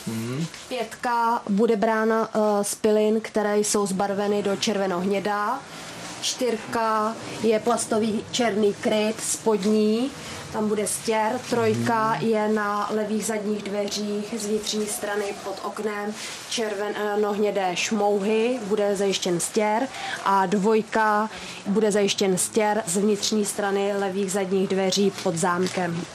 Hmm. 0.08 0.46
Pětka 0.68 1.42
bude 1.50 1.76
brána 1.76 2.36
uh, 2.36 2.42
z 2.62 2.76
pilin, 2.76 3.22
které 3.22 3.60
jsou 3.60 3.86
zbarveny 3.86 4.44
do 4.44 4.56
červeno-hnědá. 4.56 5.60
Čtyřka 6.22 7.16
je 7.44 7.60
plastový 7.60 8.26
černý 8.32 8.74
kryt 8.74 9.22
spodní 9.22 10.12
tam 10.56 10.68
bude 10.68 10.88
stěr, 10.88 11.40
trojka 11.50 12.18
je 12.20 12.48
na 12.50 12.90
levých 12.92 13.26
zadních 13.26 13.64
dveřích 13.64 14.36
z 14.38 14.46
vnitřní 14.46 14.86
strany 14.86 15.26
pod 15.44 15.56
oknem 15.64 16.14
červeno-hnědé 16.50 17.72
šmouhy, 17.76 18.60
bude 18.68 18.96
zajištěn 18.96 19.40
stěr. 19.40 19.88
A 20.26 20.46
dvojka 20.46 21.30
bude 21.68 21.92
zajištěn 21.92 22.38
stěr 22.38 22.84
z 22.86 22.98
vnitřní 22.98 23.46
strany 23.46 23.94
levých 23.98 24.32
zadních 24.32 24.68
dveří 24.68 25.12
pod 25.24 25.36
zámkem. 25.36 26.06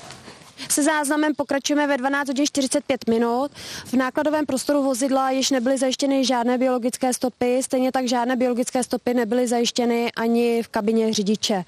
Se 0.68 0.82
záznamem 0.82 1.34
pokračujeme 1.34 1.86
ve 1.86 1.96
12 1.96 2.28
hodin 2.28 2.46
45 2.46 3.08
minut. 3.08 3.50
V 3.84 3.94
nákladovém 3.94 4.46
prostoru 4.46 4.82
vozidla 4.82 5.30
již 5.30 5.50
nebyly 5.50 5.78
zajištěny 5.78 6.24
žádné 6.24 6.58
biologické 6.58 7.12
stopy, 7.14 7.62
stejně 7.62 7.92
tak 7.92 8.08
žádné 8.08 8.36
biologické 8.36 8.82
stopy 8.82 9.14
nebyly 9.14 9.48
zajištěny 9.48 10.12
ani 10.12 10.62
v 10.62 10.68
kabině 10.68 11.12
řidiče. 11.12 11.64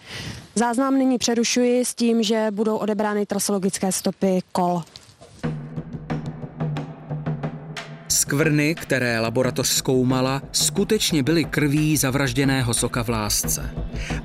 Záznam 0.55 0.99
nyní 0.99 1.19
přerušuji 1.19 1.85
s 1.85 1.95
tím, 1.95 2.23
že 2.23 2.47
budou 2.51 2.77
odebrány 2.77 3.27
trasologické 3.27 3.93
stopy 3.93 4.41
kol. 4.53 4.83
Skvrny, 8.13 8.75
které 8.75 9.21
laboratoř 9.21 9.69
zkoumala, 9.69 10.43
skutečně 10.53 11.23
byly 11.23 11.45
krví 11.45 11.97
zavražděného 11.97 12.75
soka 12.75 13.05
v 13.05 13.09
lásce. 13.09 13.71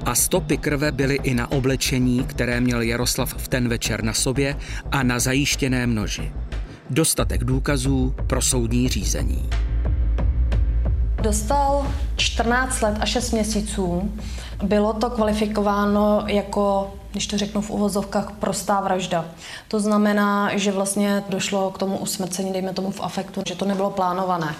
A 0.05 0.15
stopy 0.15 0.57
krve 0.57 0.91
byly 0.91 1.15
i 1.23 1.33
na 1.33 1.51
oblečení, 1.51 2.23
které 2.23 2.61
měl 2.61 2.81
Jaroslav 2.81 3.33
v 3.37 3.47
ten 3.47 3.69
večer 3.69 4.03
na 4.03 4.13
sobě 4.13 4.55
a 4.91 5.03
na 5.03 5.19
zajištěném 5.19 5.95
noži. 5.95 6.31
Dostatek 6.89 7.43
důkazů 7.43 8.15
pro 8.27 8.41
soudní 8.41 8.89
řízení. 8.89 9.49
Dostal 11.21 11.91
14 12.15 12.81
let 12.81 12.97
a 12.99 13.05
6 13.05 13.31
měsíců. 13.31 14.11
Bylo 14.63 14.93
to 14.93 15.09
kvalifikováno 15.09 16.23
jako 16.27 16.93
když 17.17 17.27
to 17.27 17.37
řeknu 17.37 17.61
v 17.61 17.69
uvozovkách, 17.69 18.31
prostá 18.39 18.81
vražda. 18.81 19.25
To 19.67 19.79
znamená, 19.79 20.57
že 20.57 20.71
vlastně 20.71 21.23
došlo 21.29 21.71
k 21.71 21.77
tomu 21.77 21.97
usmrcení, 21.97 22.53
dejme 22.53 22.73
tomu 22.73 22.91
v 22.91 23.01
afektu, 23.01 23.41
že 23.47 23.55
to 23.55 23.65
nebylo 23.65 23.89
plánované. 23.89 24.55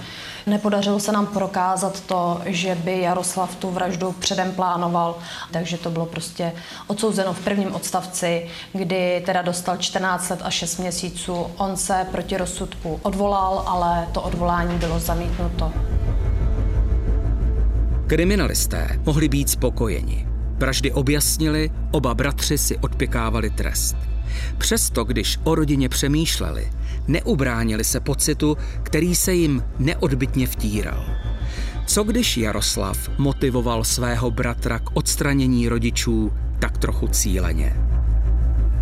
Nepodařilo 0.47 0.99
se 0.99 1.11
nám 1.11 1.27
prokázat 1.27 2.01
to, 2.01 2.41
že 2.45 2.75
by 2.75 3.01
Jaroslav 3.01 3.55
tu 3.55 3.71
vraždu 3.71 4.11
předem 4.11 4.51
plánoval, 4.51 5.17
takže 5.51 5.77
to 5.77 5.89
bylo 5.89 6.05
prostě 6.05 6.51
odsouzeno 6.87 7.33
v 7.33 7.39
prvním 7.39 7.75
odstavci, 7.75 8.49
kdy 8.73 9.23
teda 9.25 9.41
dostal 9.41 9.77
14 9.77 10.29
let 10.29 10.39
a 10.43 10.49
6 10.49 10.77
měsíců. 10.77 11.45
On 11.57 11.77
se 11.77 12.07
proti 12.11 12.37
rozsudku 12.37 12.99
odvolal, 13.03 13.63
ale 13.67 14.07
to 14.11 14.21
odvolání 14.21 14.77
bylo 14.77 14.99
zamítnuto. 14.99 15.71
Kriminalisté 18.07 18.99
mohli 19.05 19.29
být 19.29 19.49
spokojeni. 19.49 20.36
Vraždy 20.57 20.91
objasnili, 20.91 21.71
oba 21.91 22.13
bratři 22.13 22.57
si 22.57 22.77
odpěkávali 22.77 23.49
trest. 23.49 23.95
Přesto, 24.57 25.03
když 25.03 25.39
o 25.43 25.55
rodině 25.55 25.89
přemýšleli, 25.89 26.71
neubránili 27.07 27.83
se 27.83 27.99
pocitu, 27.99 28.57
který 28.83 29.15
se 29.15 29.33
jim 29.33 29.63
neodbitně 29.79 30.47
vtíral. 30.47 31.05
Co 31.87 32.03
když 32.03 32.37
Jaroslav 32.37 32.97
motivoval 33.17 33.83
svého 33.83 34.31
bratra 34.31 34.79
k 34.79 34.89
odstranění 34.93 35.69
rodičů 35.69 36.31
tak 36.59 36.77
trochu 36.77 37.07
cíleně? 37.07 37.75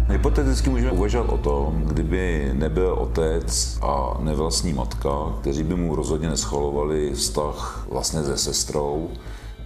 Hypoteticky 0.09 0.69
můžeme 0.69 0.91
uvažovat 0.91 1.29
o 1.29 1.37
tom, 1.37 1.81
kdyby 1.85 2.49
nebyl 2.53 2.93
otec 2.93 3.79
a 3.81 4.17
nevlastní 4.19 4.73
matka, 4.73 5.09
kteří 5.41 5.63
by 5.63 5.75
mu 5.75 5.95
rozhodně 5.95 6.29
neschvalovali 6.29 7.11
vztah 7.13 7.87
vlastně 7.91 8.23
se 8.23 8.37
sestrou, 8.37 9.09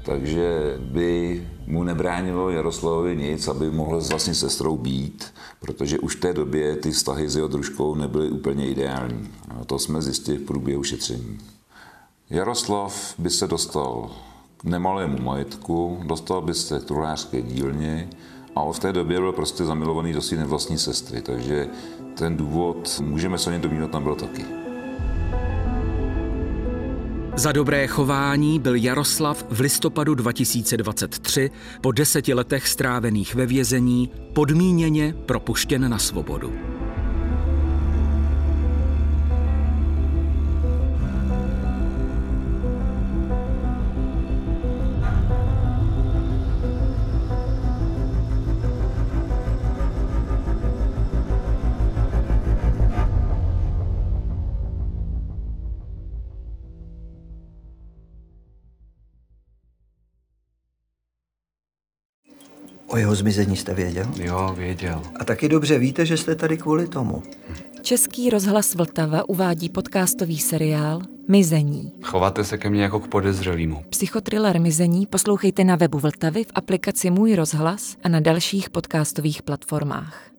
takže 0.10 0.78
by 0.80 1.48
mu 1.68 1.84
nebránilo 1.84 2.50
Jaroslavovi 2.50 3.16
nic, 3.16 3.48
aby 3.48 3.72
mohl 3.72 4.02
s 4.02 4.10
vlastní 4.10 4.36
sestrou 4.36 4.78
být, 4.78 5.34
protože 5.60 6.00
už 6.00 6.16
v 6.16 6.20
té 6.20 6.34
době 6.34 6.76
ty 6.76 6.92
vztahy 6.92 7.30
s 7.30 7.36
jeho 7.36 7.48
družkou 7.48 7.96
nebyly 7.96 8.30
úplně 8.30 8.70
ideální. 8.70 9.30
A 9.50 9.66
to 9.66 9.80
jsme 9.80 10.02
zjistili 10.02 10.38
v 10.38 10.46
průběhu 10.46 10.84
šetření. 10.84 11.38
Jaroslav 12.30 13.14
by 13.18 13.30
se 13.30 13.48
dostal 13.48 14.12
k 14.58 14.64
nemalému 14.64 15.22
majetku, 15.22 16.02
dostal 16.06 16.42
by 16.42 16.54
se 16.54 16.80
k 16.80 16.84
truhlářské 16.84 17.42
dílně 17.42 18.10
a 18.56 18.72
v 18.72 18.80
té 18.80 18.94
době 18.94 19.20
byl 19.20 19.32
prostě 19.32 19.66
zamilovaný 19.66 20.14
do 20.14 20.22
své 20.22 20.38
nevlastní 20.38 20.78
sestry, 20.78 21.22
takže 21.22 21.68
ten 22.18 22.38
důvod, 22.38 23.02
můžeme 23.02 23.38
se 23.38 23.50
o 23.50 23.54
něm 23.54 23.62
domnívat, 23.62 23.92
tam 23.92 24.04
byl 24.04 24.16
taky. 24.16 24.69
Za 27.36 27.52
dobré 27.52 27.88
chování 27.88 28.60
byl 28.60 28.76
Jaroslav 28.76 29.46
v 29.50 29.60
listopadu 29.60 30.16
2023 30.16 31.52
po 31.82 31.92
deseti 31.92 32.34
letech 32.34 32.68
strávených 32.68 33.36
ve 33.36 33.46
vězení 33.46 34.10
podmíněně 34.34 35.16
propuštěn 35.26 35.90
na 35.90 35.98
svobodu. 35.98 36.69
Jeho 63.00 63.16
zmizení 63.16 63.56
jste 63.58 63.74
věděl? 63.74 64.06
Jo, 64.18 64.54
věděl. 64.58 65.02
A 65.20 65.26
taky 65.26 65.50
dobře 65.50 65.80
víte, 65.80 66.06
že 66.06 66.18
jste 66.18 66.36
tady 66.36 66.58
kvůli 66.58 66.88
tomu. 66.88 67.24
Český 67.82 68.30
rozhlas 68.30 68.76
Vltava 68.76 69.30
uvádí 69.30 69.70
podcastový 69.70 70.40
seriál 70.40 71.02
Mizení. 71.28 71.92
Chováte 72.04 72.44
se 72.44 72.58
ke 72.58 72.70
mně 72.70 72.84
jako 72.84 73.00
k 73.00 73.08
podezřelýmu. 73.08 73.84
Psychotriller 73.90 74.62
Mizení 74.62 75.06
poslouchejte 75.06 75.64
na 75.64 75.76
webu 75.76 76.00
Vltavy 76.00 76.44
v 76.44 76.52
aplikaci 76.56 77.10
Můj 77.10 77.36
rozhlas 77.36 77.96
a 78.04 78.10
na 78.10 78.20
dalších 78.20 78.70
podcastových 78.70 79.42
platformách. 79.42 80.30